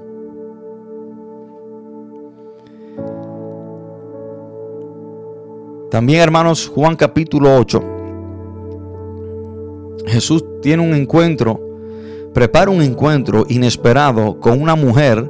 También, 5.89 6.21
hermanos, 6.21 6.71
Juan 6.73 6.95
capítulo 6.95 7.57
8. 7.57 7.83
Jesús 10.07 10.43
tiene 10.61 10.81
un 10.81 10.93
encuentro, 10.93 11.59
prepara 12.33 12.71
un 12.71 12.81
encuentro 12.81 13.45
inesperado 13.49 14.39
con 14.39 14.61
una 14.61 14.75
mujer 14.75 15.29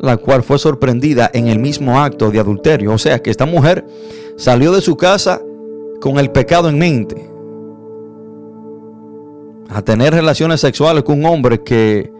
la 0.00 0.16
cual 0.16 0.42
fue 0.42 0.58
sorprendida 0.58 1.30
en 1.32 1.46
el 1.46 1.60
mismo 1.60 2.00
acto 2.00 2.30
de 2.30 2.40
adulterio. 2.40 2.92
O 2.92 2.98
sea 2.98 3.20
que 3.20 3.30
esta 3.30 3.46
mujer 3.46 3.86
salió 4.36 4.72
de 4.72 4.80
su 4.80 4.96
casa 4.96 5.40
con 6.00 6.18
el 6.18 6.30
pecado 6.30 6.68
en 6.68 6.78
mente. 6.78 7.33
A 9.68 9.82
tener 9.82 10.14
relaciones 10.14 10.60
sexuales 10.60 11.02
con 11.02 11.18
un 11.18 11.26
hombre 11.26 11.62
que 11.62 12.12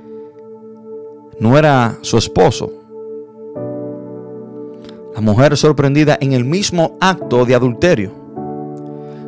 no 1.39 1.59
era 1.59 1.99
su 2.03 2.17
esposo. 2.19 2.73
mujer 5.21 5.57
sorprendida 5.57 6.19
en 6.21 6.35
el 6.35 6.45
mismo 6.45 6.99
acto 7.01 7.47
de 7.47 7.55
adulterio. 7.55 8.11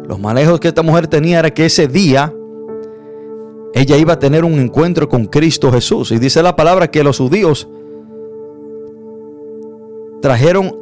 Los 0.07 0.21
malejos 0.21 0.61
que 0.61 0.69
esta 0.69 0.83
mujer 0.83 1.07
tenía 1.07 1.39
era 1.39 1.55
que 1.55 1.67
ese 1.67 1.89
día 1.89 2.35
ella 3.73 3.97
iba 3.97 4.15
a 4.15 4.19
tener 4.19 4.45
un 4.45 4.59
encuentro 4.59 5.09
con 5.09 5.27
Cristo 5.27 5.73
Jesús. 5.73 6.11
Y 6.13 6.19
dice 6.19 6.43
la 6.43 6.55
palabra 6.55 6.91
que 6.91 7.03
los 7.03 7.19
judíos 7.19 7.69
trajeron 10.23 10.75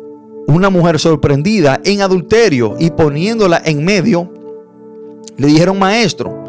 una 0.46 0.70
mujer 0.70 0.98
sorprendida 0.98 1.80
en 1.84 2.02
adulterio 2.02 2.76
y 2.78 2.90
poniéndola 2.90 3.60
en 3.64 3.84
medio, 3.84 4.30
le 5.36 5.46
dijeron, 5.48 5.78
maestro, 5.78 6.43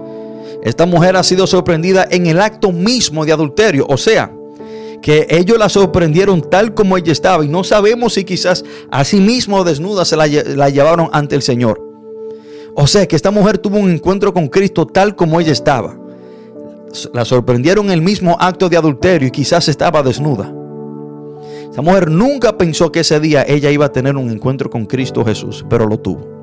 esta 0.66 0.88
mujer 0.88 1.16
ha 1.16 1.22
sido 1.22 1.45
sorprendida 1.45 2.07
en 2.09 2.26
el 2.26 2.41
acto 2.41 2.72
mismo 2.72 3.24
de 3.24 3.32
adulterio. 3.32 3.86
O 3.88 3.97
sea, 3.97 4.34
que 4.99 5.28
ellos 5.30 5.59
la 5.59 5.70
sorprendieron 5.70 6.41
tal 6.41 6.74
como 6.74 6.97
ella 6.97 7.11
estaba 7.11 7.45
y 7.45 7.47
no 7.47 7.63
sabemos 7.63 8.16
si 8.16 8.24
quizás 8.24 8.66
a 8.89 9.03
sí 9.03 9.20
mismo 9.22 9.63
desnuda 9.63 10.05
se 10.05 10.18
la, 10.18 10.26
la 10.26 10.70
llevaron 10.72 11.09
ante 11.13 11.36
el 11.36 11.43
Señor. 11.43 11.80
O 12.74 12.88
sea 12.88 13.07
que 13.07 13.16
esta 13.16 13.30
mujer 13.30 13.59
tuvo 13.59 13.78
un 13.78 13.91
encuentro 13.91 14.34
con 14.34 14.47
Cristo 14.47 14.88
tal 14.88 15.16
como 15.16 15.39
ella 15.39 15.51
estaba. 15.51 15.95
La 17.13 17.26
sorprendieron 17.26 17.86
en 17.86 17.91
el 17.91 18.01
mismo 18.01 18.36
acto 18.39 18.68
de 18.68 18.78
adulterio 18.78 19.28
y 19.28 19.32
quizás 19.32 19.68
estaba 19.68 20.01
desnuda. 20.01 20.51
Esta 21.70 21.84
mujer 21.84 22.09
nunca 22.09 22.57
pensó 22.57 22.91
que 22.91 23.01
ese 23.01 23.20
día 23.20 23.45
ella 23.47 23.70
iba 23.70 23.86
a 23.86 23.91
tener 23.91 24.18
un 24.18 24.32
encuentro 24.32 24.72
con 24.72 24.88
Cristo 24.88 25.24
Jesús, 25.24 25.63
pero 25.70 25.86
lo 25.86 25.99
tuvo. 25.99 26.35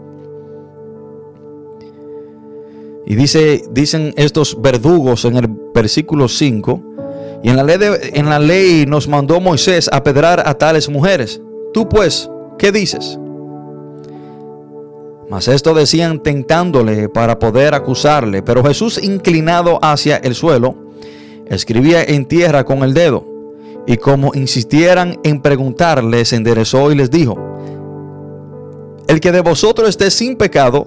Y 3.07 3.15
dice, 3.15 3.65
dicen 3.71 4.15
estos 4.17 4.61
verdugos 4.61 5.25
en 5.25 5.37
el 5.37 5.49
versículo 5.75 6.29
5, 6.29 6.83
y 7.43 7.49
en 7.49 7.57
la, 7.57 7.65
ley 7.65 7.79
en 8.13 8.29
la 8.29 8.39
ley 8.39 8.87
nos 8.87 9.09
mandó 9.09 9.41
Moisés 9.41 9.91
a 9.93 10.03
pedrar 10.03 10.43
a 10.47 10.55
tales 10.55 10.89
mujeres. 10.89 11.41
Tú 11.73 11.89
pues, 11.89 12.31
¿qué 12.59 12.71
dices? 12.71 13.19
Mas 15.29 15.49
esto 15.49 15.75
decían 15.75 16.23
tentándole 16.23 17.09
para 17.09 17.39
poder 17.39 17.75
acusarle. 17.75 18.43
Pero 18.43 18.63
Jesús, 18.63 19.03
inclinado 19.03 19.79
hacia 19.83 20.19
el 20.19 20.35
suelo, 20.35 20.77
escribía 21.47 22.05
en 22.05 22.27
tierra 22.27 22.65
con 22.65 22.83
el 22.85 22.95
dedo. 22.95 23.27
Y 23.87 23.97
como 23.97 24.33
insistieran 24.35 25.19
en 25.25 25.41
preguntarle, 25.41 26.25
se 26.25 26.37
enderezó 26.37 26.93
y 26.93 26.97
les 26.97 27.11
dijo, 27.11 27.37
el 29.09 29.21
que 29.21 29.33
de 29.33 29.41
vosotros 29.41 29.89
esté 29.89 30.11
sin 30.11 30.37
pecado, 30.37 30.87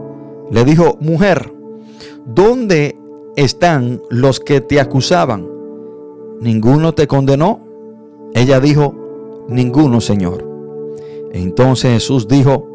le 0.51 0.65
dijo, 0.65 0.97
mujer, 0.99 1.53
¿dónde 2.25 2.99
están 3.37 4.01
los 4.09 4.41
que 4.41 4.59
te 4.59 4.81
acusaban? 4.81 5.47
¿Ninguno 6.41 6.93
te 6.93 7.07
condenó? 7.07 7.61
Ella 8.33 8.59
dijo, 8.59 9.45
ninguno, 9.47 10.01
Señor. 10.01 10.45
Entonces 11.31 11.93
Jesús 11.93 12.27
dijo, 12.27 12.67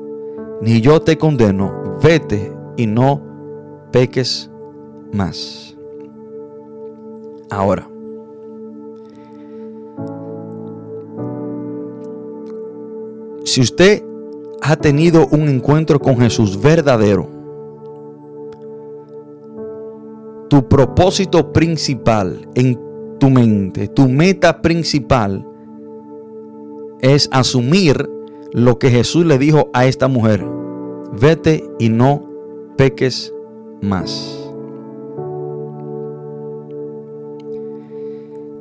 ni 0.62 0.81
yo 0.81 1.03
te 1.03 1.18
condeno, 1.18 1.99
vete 2.03 2.51
y 2.79 2.87
no 2.87 3.20
peques 3.93 4.51
más. 5.12 5.77
Ahora, 7.51 7.89
si 13.45 13.61
usted 13.61 14.03
ha 14.62 14.77
tenido 14.77 15.27
un 15.29 15.49
encuentro 15.49 16.01
con 16.01 16.16
Jesús 16.16 16.61
verdadero, 16.61 17.36
tu 20.49 20.68
propósito 20.68 21.53
principal 21.53 22.49
en 22.55 22.78
tu 23.18 23.30
mente, 23.30 23.88
tu 23.88 24.09
meta 24.09 24.61
principal 24.62 25.47
es 27.01 27.28
asumir 27.32 28.09
lo 28.53 28.78
que 28.78 28.90
Jesús 28.90 29.26
le 29.26 29.38
dijo 29.38 29.70
a 29.72 29.86
esta 29.86 30.09
mujer. 30.09 30.44
Vete 31.20 31.64
y 31.78 31.88
no 31.88 32.28
peques 32.76 33.32
más. 33.80 34.42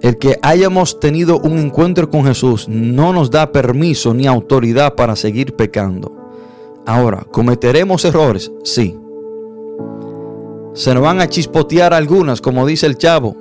El 0.01 0.17
que 0.17 0.38
hayamos 0.43 0.99
tenido 0.99 1.39
un 1.39 1.57
encuentro 1.57 2.09
con 2.09 2.25
Jesús 2.25 2.67
no 2.69 3.11
nos 3.11 3.31
da 3.31 3.51
permiso 3.51 4.13
ni 4.13 4.27
autoridad 4.27 4.93
para 4.95 5.15
seguir 5.15 5.55
pecando. 5.55 6.11
Ahora, 6.86 7.25
¿cometeremos 7.31 8.05
errores? 8.05 8.51
Sí. 8.63 8.99
¿Se 10.76 10.93
nos 10.93 11.01
van 11.01 11.21
a 11.21 11.30
chispotear 11.30 11.93
algunas, 11.93 12.41
como 12.41 12.65
dice 12.65 12.86
el 12.86 12.97
chavo? 12.97 13.38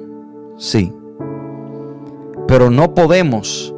Sí. 0.56 0.92
Pero 2.46 2.70
no 2.70 2.94
podemos 2.94 3.74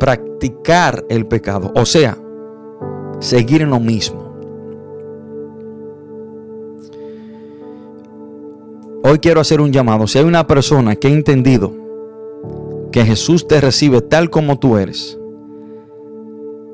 practicar 0.00 1.04
el 1.08 1.24
pecado. 1.26 1.70
O 1.76 1.86
sea, 1.86 2.18
seguir 3.20 3.62
en 3.62 3.70
lo 3.70 3.78
mismo. 3.78 4.34
Hoy 9.04 9.20
quiero 9.20 9.40
hacer 9.40 9.60
un 9.60 9.72
llamado. 9.72 10.08
Si 10.08 10.18
hay 10.18 10.24
una 10.24 10.48
persona 10.48 10.96
que 10.96 11.06
ha 11.06 11.12
entendido 11.12 11.72
que 12.90 13.04
Jesús 13.04 13.46
te 13.46 13.60
recibe 13.60 14.00
tal 14.00 14.28
como 14.28 14.58
tú 14.58 14.76
eres, 14.76 15.16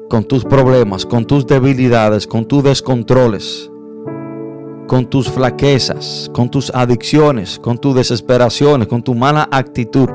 con 0.08 0.24
tus 0.24 0.46
problemas, 0.46 1.04
con 1.04 1.26
tus 1.26 1.46
debilidades, 1.46 2.26
con 2.26 2.46
tus 2.46 2.64
descontroles, 2.64 3.70
con 4.86 5.06
tus 5.06 5.30
flaquezas, 5.30 6.30
con 6.32 6.50
tus 6.50 6.70
adicciones, 6.74 7.58
con 7.58 7.78
tus 7.78 7.94
desesperaciones, 7.94 8.88
con 8.88 9.02
tu 9.02 9.14
mala 9.14 9.48
actitud. 9.50 10.08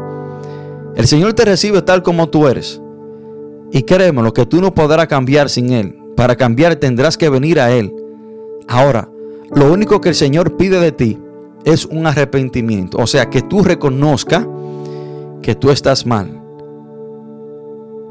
El 0.95 1.07
Señor 1.07 1.33
te 1.33 1.45
recibe 1.45 1.81
tal 1.81 2.03
como 2.03 2.27
tú 2.27 2.47
eres. 2.47 2.81
Y 3.71 3.83
créeme, 3.83 4.21
lo 4.21 4.33
que 4.33 4.45
tú 4.45 4.61
no 4.61 4.73
podrás 4.73 5.07
cambiar 5.07 5.49
sin 5.49 5.71
Él. 5.71 5.97
Para 6.15 6.35
cambiar 6.35 6.75
tendrás 6.75 7.17
que 7.17 7.29
venir 7.29 7.59
a 7.59 7.71
Él. 7.71 7.93
Ahora, 8.67 9.09
lo 9.51 9.71
único 9.71 10.01
que 10.01 10.09
el 10.09 10.15
Señor 10.15 10.57
pide 10.57 10.79
de 10.79 10.91
ti 10.91 11.17
es 11.63 11.85
un 11.85 12.05
arrepentimiento. 12.05 12.97
O 12.97 13.07
sea, 13.07 13.29
que 13.29 13.41
tú 13.41 13.63
reconozcas 13.63 14.45
que 15.41 15.55
tú 15.55 15.71
estás 15.71 16.05
mal. 16.05 16.41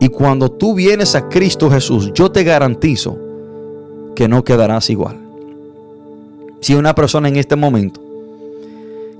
Y 0.00 0.09
cuando 0.09 0.50
tú 0.50 0.74
vienes 0.74 1.14
a 1.14 1.28
Cristo 1.28 1.70
Jesús, 1.70 2.12
yo 2.14 2.30
te 2.30 2.44
garantizo 2.44 3.18
que 4.14 4.28
no 4.28 4.44
quedarás 4.44 4.90
igual. 4.90 5.28
Si 6.61 6.74
una 6.74 6.94
persona 6.94 7.28
en 7.28 7.36
este 7.36 7.56
momento 7.56 8.00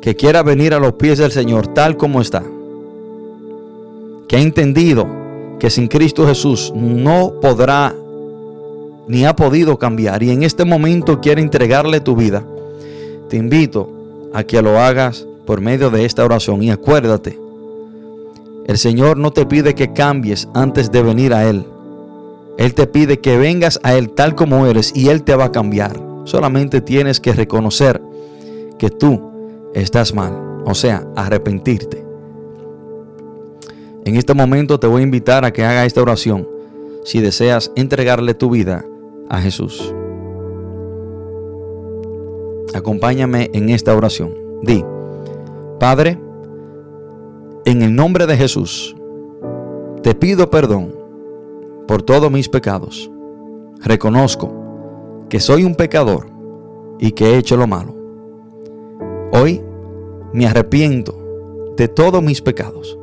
que 0.01 0.17
quiera 0.17 0.43
venir 0.43 0.75
a 0.75 0.79
los 0.79 0.95
pies 0.95 1.19
del 1.19 1.33
Señor 1.33 1.69
tal 1.69 1.97
como 1.97 2.21
está, 2.21 2.43
que 4.29 4.37
ha 4.37 4.41
entendido 4.41 5.07
que 5.59 5.71
sin 5.71 5.89
Cristo 5.89 6.27
Jesús 6.27 6.73
no 6.75 7.35
podrá 7.41 7.95
ni 9.09 9.25
ha 9.25 9.35
podido 9.35 9.79
cambiar 9.79 10.23
y 10.23 10.31
en 10.31 10.43
este 10.43 10.65
momento 10.65 11.21
quiere 11.21 11.41
entregarle 11.41 12.01
tu 12.01 12.15
vida, 12.15 12.45
te 13.29 13.37
invito 13.37 13.91
a 14.35 14.45
que 14.45 14.61
lo 14.63 14.79
hagas 14.79 15.27
por 15.47 15.61
medio 15.61 15.91
de 15.91 16.05
esta 16.05 16.25
oración 16.25 16.63
y 16.63 16.71
acuérdate, 16.71 17.39
el 18.67 18.77
Señor 18.77 19.17
no 19.17 19.33
te 19.33 19.47
pide 19.47 19.75
que 19.75 19.95
cambies 19.95 20.47
antes 20.53 20.93
de 20.93 21.03
venir 21.03 21.33
a 21.33 21.49
Él. 21.49 21.65
Él 22.59 22.75
te 22.75 22.87
pide 22.87 23.19
que 23.19 23.39
vengas 23.39 23.81
a 23.83 23.95
Él 23.95 24.11
tal 24.11 24.35
como 24.35 24.67
eres 24.67 24.93
y 24.95 25.09
Él 25.09 25.23
te 25.23 25.35
va 25.35 25.47
a 25.47 25.53
cambiar. 25.53 26.08
Solamente 26.29 26.83
tienes 26.83 27.21
que 27.21 27.33
reconocer 27.33 28.03
que 28.79 28.91
tú 28.91 29.19
estás 29.73 30.13
mal, 30.13 30.61
o 30.67 30.75
sea, 30.75 31.11
arrepentirte. 31.17 32.05
En 34.05 34.15
este 34.15 34.35
momento 34.35 34.79
te 34.79 34.87
voy 34.87 35.01
a 35.01 35.05
invitar 35.05 35.47
a 35.47 35.55
que 35.55 35.65
haga 35.65 35.87
esta 35.87 36.03
oración 36.03 36.47
si 37.03 37.23
deseas 37.23 37.73
entregarle 37.77 38.35
tu 38.35 38.51
vida 38.51 38.85
a 39.31 39.41
Jesús. 39.41 39.95
Acompáñame 42.75 43.49
en 43.55 43.71
esta 43.71 43.97
oración. 43.97 44.35
Di, 44.61 44.85
Padre, 45.81 46.21
en 47.65 47.81
el 47.81 47.95
nombre 47.95 48.27
de 48.27 48.37
Jesús, 48.37 48.95
te 50.03 50.15
pido 50.15 50.51
perdón 50.51 50.95
por 51.87 52.03
todos 52.03 52.31
mis 52.31 52.51
pecados. 52.51 53.11
Reconozco 53.81 54.68
que 55.29 55.41
soy 55.41 55.65
un 55.65 55.75
pecador 55.75 56.27
y 56.99 57.13
que 57.13 57.27
he 57.27 57.39
hecho 57.39 57.57
lo 57.57 57.67
malo. 57.67 57.95
Hoy 59.33 59.63
me 60.33 60.47
arrepiento 60.47 61.15
de 61.77 61.89
todos 61.89 62.23
mis 62.23 62.43
pecados 62.43 62.99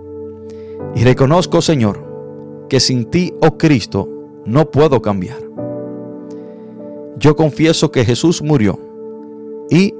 y 0.95 1.03
reconozco, 1.03 1.61
Señor, 1.61 2.03
que 2.69 2.79
sin 2.79 3.05
ti, 3.05 3.33
oh 3.41 3.57
Cristo, 3.57 4.09
no 4.45 4.71
puedo 4.71 5.01
cambiar. 5.01 5.39
Yo 7.17 7.35
confieso 7.35 7.91
que 7.91 8.05
Jesús 8.05 8.41
murió 8.41 8.79
y 9.69 9.93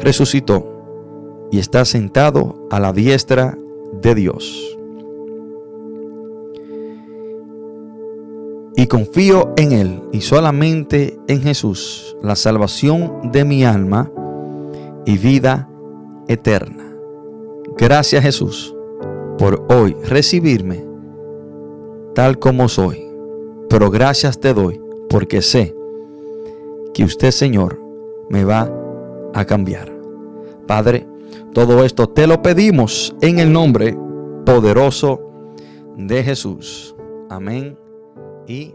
resucitó 0.00 0.66
y 1.50 1.58
está 1.58 1.84
sentado 1.84 2.66
a 2.70 2.80
la 2.80 2.92
diestra 2.92 3.58
de 4.00 4.14
Dios. 4.14 4.78
Y 8.76 8.86
confío 8.86 9.52
en 9.56 9.72
Él 9.72 10.02
y 10.12 10.20
solamente 10.20 11.18
en 11.28 11.40
Jesús, 11.40 12.16
la 12.22 12.34
salvación 12.34 13.30
de 13.32 13.44
mi 13.44 13.64
alma 13.64 14.10
y 15.06 15.16
vida 15.16 15.68
eterna. 16.26 16.84
Gracias 17.76 18.22
Jesús 18.22 18.74
por 19.38 19.64
hoy 19.68 19.96
recibirme 20.04 20.84
tal 22.14 22.38
como 22.38 22.68
soy. 22.68 23.04
Pero 23.68 23.90
gracias 23.90 24.38
te 24.38 24.54
doy 24.54 24.80
porque 25.08 25.42
sé 25.42 25.74
que 26.92 27.04
usted 27.04 27.30
Señor 27.30 27.80
me 28.30 28.44
va 28.44 28.70
a 29.34 29.44
cambiar. 29.44 29.92
Padre, 30.66 31.06
todo 31.52 31.84
esto 31.84 32.08
te 32.08 32.26
lo 32.26 32.42
pedimos 32.42 33.14
en 33.20 33.38
el 33.38 33.52
nombre 33.52 33.96
poderoso 34.46 35.20
de 35.96 36.22
Jesús. 36.22 36.94
Amén 37.28 37.83
y 38.46 38.74